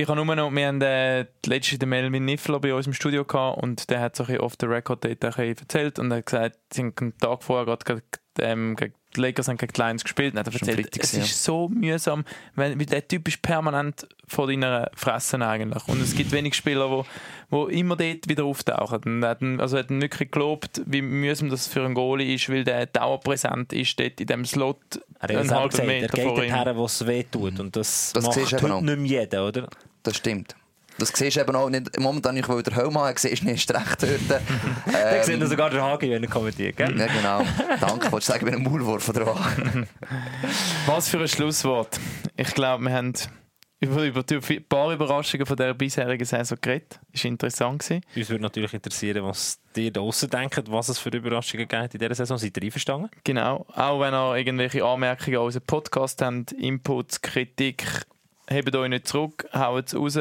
[0.00, 3.24] Ich habe nur noch, wir haben äh, letztens den Melvin Niffler bei uns im Studio
[3.24, 6.10] gehabt und der hat so ein bisschen off the record dort ein bisschen erzählt und
[6.10, 8.02] er hat gesagt, sie haben einen Tag vorher gerade gegen,
[8.40, 11.12] ähm, gegen die Lakers haben gegen die Lions gespielt und er hat Schon erzählt, es
[11.12, 11.22] ja.
[11.22, 12.24] ist so mühsam,
[12.54, 16.88] weil, weil der Typ ist permanent vor deiner Fresse eigentlich und es gibt wenig Spieler,
[16.90, 17.04] wo,
[17.50, 19.00] wo immer dort wieder auftauchen.
[19.04, 21.94] Und er hat, ihn- also er hat ihn wirklich gelobt, wie mühsam das für einen
[21.94, 24.78] Goalie ist, weil der dauerpräsent ist dort in dem Slot
[25.18, 26.50] Er einen halben gesagt, er Meter geht vor ihm.
[26.52, 27.58] dorthin, wo es weh tut.
[27.60, 28.80] Und das, Das macht heute eben auch.
[28.80, 29.68] nicht mehr jeder, oder?
[30.02, 30.54] Das stimmt.
[30.98, 31.98] Das siehst du eben auch nicht.
[31.98, 34.10] Momentan, ich will den Helm haben, siehst du nicht recht dort.
[35.24, 36.98] Sieht ähm, er sogar den Hagi, wenn er kommentiert, gell?
[36.98, 37.42] ja, genau.
[37.80, 39.86] Danke, wolltest du sagen, ich bin ein Maulwurf von der Wahl.
[40.86, 41.98] Was für ein Schlusswort.
[42.36, 43.14] Ich glaube, wir haben
[43.80, 47.00] über, über die- ein paar Überraschungen von der bisherigen Saison geredet.
[47.12, 48.02] Ist interessant gewesen.
[48.14, 51.98] Uns würde natürlich interessieren, was ihr da draussen denkt, was es für Überraschungen gibt in
[52.00, 52.36] dieser Saison.
[52.36, 53.08] Seid ihr einverstanden?
[53.24, 53.64] Genau.
[53.74, 57.86] Auch wenn ihr irgendwelche Anmerkungen an unseren Podcast habt, Inputs, Kritik,
[58.52, 60.18] Hebt euch nicht zurück, haut es raus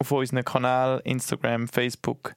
[0.00, 2.34] auf unseren Kanal, Instagram, Facebook,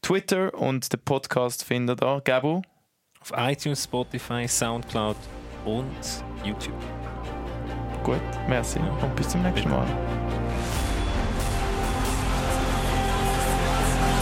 [0.00, 2.62] Twitter und den Podcast findet ihr, Gabo?
[3.20, 5.16] Auf iTunes, Spotify, Soundcloud
[5.66, 5.92] und
[6.42, 6.82] YouTube.
[8.02, 9.86] Gut, merci und bis zum nächsten Mal.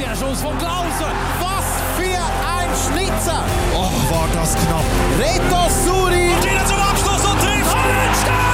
[0.01, 1.66] Der Schuss von Klausen, was
[1.97, 3.45] für ein Schnitzer!
[3.76, 4.85] Oh, war das knapp!
[5.20, 6.35] Reto Suri!
[6.35, 8.47] Und jeder zum Abschluss und trifft!